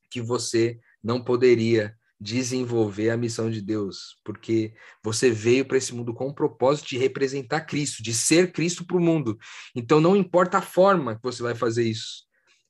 [0.10, 6.14] que você não poderia desenvolver a missão de Deus, porque você veio para esse mundo
[6.14, 9.38] com o propósito de representar Cristo, de ser Cristo para o mundo.
[9.76, 12.24] Então não importa a forma que você vai fazer isso.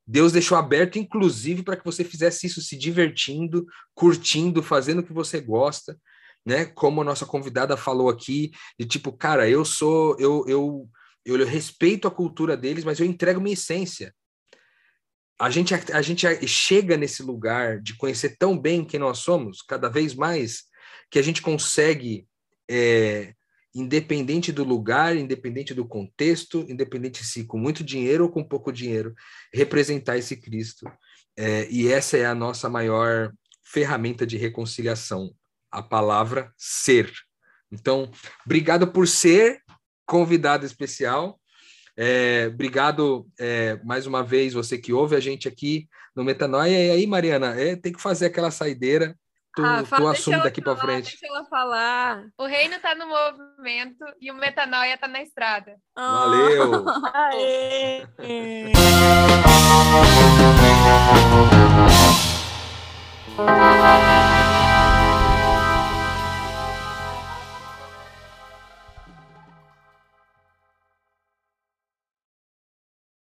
[0.06, 5.14] Deus deixou aberto, inclusive, para que você fizesse isso se divertindo, curtindo, fazendo o que
[5.14, 5.98] você gosta,
[6.46, 6.66] né?
[6.66, 10.90] Como a nossa convidada falou aqui, de tipo, cara, eu sou, eu, eu,
[11.26, 14.14] eu respeito a cultura deles, mas eu entrego minha essência
[15.42, 19.90] a gente, a gente chega nesse lugar de conhecer tão bem quem nós somos, cada
[19.90, 20.66] vez mais,
[21.10, 22.28] que a gente consegue
[22.70, 23.34] é,
[23.74, 29.16] independente do lugar, independente do contexto, independente se com muito dinheiro ou com pouco dinheiro,
[29.52, 30.86] representar esse Cristo.
[31.36, 33.34] É, e essa é a nossa maior
[33.64, 35.34] ferramenta de reconciliação,
[35.72, 37.12] a palavra ser.
[37.72, 38.12] Então,
[38.46, 39.62] obrigado por ser
[40.06, 41.40] convidado especial.
[41.98, 46.88] É, obrigado é, mais uma vez você que ouve a gente aqui no Metanoia.
[46.88, 49.16] E aí, Mariana, é, tem que fazer aquela saideira.
[49.56, 51.18] Tu, ah, fala, tu assume daqui para frente.
[51.20, 52.26] Deixa ela falar.
[52.38, 55.76] O reino está no movimento e o Metanoia está na estrada.
[55.96, 56.86] Valeu!